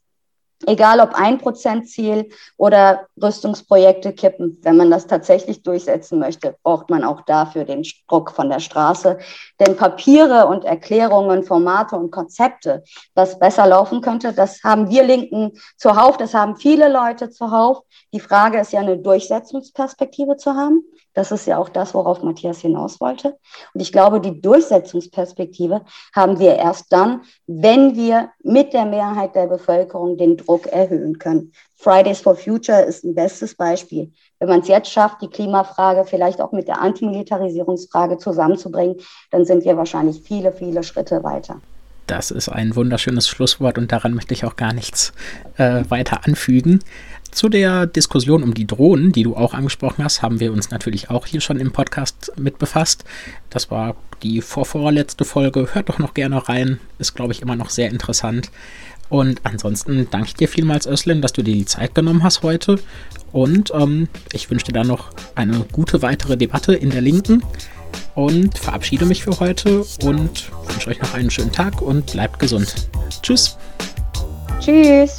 egal 0.65 0.99
ob 0.99 1.13
ein 1.13 1.37
Prozentziel 1.37 2.29
oder 2.57 3.07
Rüstungsprojekte 3.21 4.13
kippen, 4.13 4.57
wenn 4.61 4.77
man 4.77 4.91
das 4.91 5.07
tatsächlich 5.07 5.63
durchsetzen 5.63 6.19
möchte, 6.19 6.55
braucht 6.63 6.89
man 6.89 7.03
auch 7.03 7.21
dafür 7.21 7.63
den 7.63 7.83
Druck 8.07 8.31
von 8.31 8.49
der 8.49 8.59
Straße. 8.59 9.17
Denn 9.59 9.75
Papiere 9.75 10.47
und 10.47 10.65
Erklärungen, 10.65 11.43
Formate 11.43 11.95
und 11.95 12.11
Konzepte, 12.11 12.83
was 13.15 13.39
besser 13.39 13.67
laufen 13.67 14.01
könnte, 14.01 14.33
das 14.33 14.63
haben 14.63 14.89
wir 14.89 15.03
Linken 15.03 15.51
zuhauf, 15.77 16.17
das 16.17 16.33
haben 16.33 16.57
viele 16.57 16.91
Leute 16.91 17.29
zuhauf. 17.29 17.81
Die 18.13 18.19
Frage 18.19 18.59
ist 18.59 18.73
ja, 18.73 18.81
eine 18.81 18.97
Durchsetzungsperspektive 18.97 20.37
zu 20.37 20.55
haben. 20.55 20.83
Das 21.13 21.31
ist 21.31 21.47
ja 21.47 21.57
auch 21.57 21.69
das, 21.69 21.93
worauf 21.93 22.21
Matthias 22.23 22.59
hinaus 22.59 23.01
wollte. 23.01 23.37
Und 23.73 23.81
ich 23.81 23.91
glaube, 23.91 24.21
die 24.21 24.39
Durchsetzungsperspektive 24.39 25.81
haben 26.15 26.39
wir 26.39 26.55
erst 26.55 26.93
dann, 26.93 27.23
wenn 27.47 27.95
wir 27.95 28.29
mit 28.41 28.73
der 28.73 28.85
Mehrheit 28.85 29.35
der 29.35 29.47
Bevölkerung 29.47 30.17
den 30.17 30.37
Druck 30.37 30.48
erhöhen 30.65 31.19
können. 31.19 31.51
Fridays 31.75 32.19
for 32.19 32.35
Future 32.35 32.81
ist 32.81 33.03
ein 33.03 33.15
bestes 33.15 33.55
Beispiel. 33.55 34.11
Wenn 34.39 34.49
man 34.49 34.59
es 34.61 34.67
jetzt 34.67 34.91
schafft, 34.91 35.21
die 35.21 35.29
Klimafrage 35.29 36.05
vielleicht 36.05 36.41
auch 36.41 36.51
mit 36.51 36.67
der 36.67 36.81
Antimilitarisierungsfrage 36.81 38.17
zusammenzubringen, 38.17 38.97
dann 39.31 39.45
sind 39.45 39.63
wir 39.63 39.77
wahrscheinlich 39.77 40.21
viele, 40.21 40.51
viele 40.51 40.83
Schritte 40.83 41.23
weiter. 41.23 41.61
Das 42.07 42.31
ist 42.31 42.49
ein 42.49 42.75
wunderschönes 42.75 43.29
Schlusswort 43.29 43.77
und 43.77 43.91
daran 43.91 44.15
möchte 44.15 44.33
ich 44.33 44.43
auch 44.43 44.55
gar 44.55 44.73
nichts 44.73 45.13
äh, 45.57 45.83
weiter 45.89 46.25
anfügen. 46.25 46.79
Zu 47.31 47.49
der 47.49 47.85
Diskussion 47.85 48.41
um 48.41 48.55
die 48.55 48.65
Drohnen, 48.65 49.11
die 49.11 49.21
du 49.21 49.35
auch 49.35 49.53
angesprochen 49.53 50.03
hast, 50.03 50.23
haben 50.23 50.39
wir 50.39 50.51
uns 50.51 50.71
natürlich 50.71 51.11
auch 51.11 51.27
hier 51.27 51.41
schon 51.41 51.59
im 51.59 51.71
Podcast 51.71 52.31
mit 52.35 52.57
befasst. 52.57 53.05
Das 53.51 53.69
war 53.69 53.95
die 54.23 54.41
vorvorletzte 54.41 55.23
Folge. 55.23 55.69
Hört 55.73 55.89
doch 55.89 55.99
noch 55.99 56.15
gerne 56.15 56.49
rein. 56.49 56.79
Ist, 56.97 57.13
glaube 57.13 57.33
ich, 57.33 57.43
immer 57.43 57.55
noch 57.55 57.69
sehr 57.69 57.89
interessant. 57.89 58.49
Und 59.09 59.41
ansonsten 59.43 60.07
danke 60.09 60.27
ich 60.27 60.35
dir 60.35 60.47
vielmals, 60.47 60.85
Özlem, 60.85 61.21
dass 61.21 61.33
du 61.33 61.41
dir 61.41 61.55
die 61.55 61.65
Zeit 61.65 61.95
genommen 61.95 62.23
hast 62.23 62.43
heute. 62.43 62.79
Und 63.31 63.71
ähm, 63.73 64.07
ich 64.33 64.49
wünsche 64.49 64.67
dir 64.67 64.73
dann 64.73 64.87
noch 64.87 65.11
eine 65.35 65.65
gute 65.71 66.01
weitere 66.01 66.37
Debatte 66.37 66.73
in 66.73 66.89
der 66.89 67.01
Linken. 67.01 67.43
Und 68.15 68.57
verabschiede 68.57 69.05
mich 69.05 69.23
für 69.23 69.39
heute 69.39 69.83
und 70.03 70.51
wünsche 70.67 70.89
euch 70.89 71.01
noch 71.01 71.13
einen 71.13 71.31
schönen 71.31 71.51
Tag 71.51 71.81
und 71.81 72.11
bleibt 72.11 72.39
gesund. 72.39 72.89
Tschüss. 73.21 73.57
Tschüss. 74.59 75.15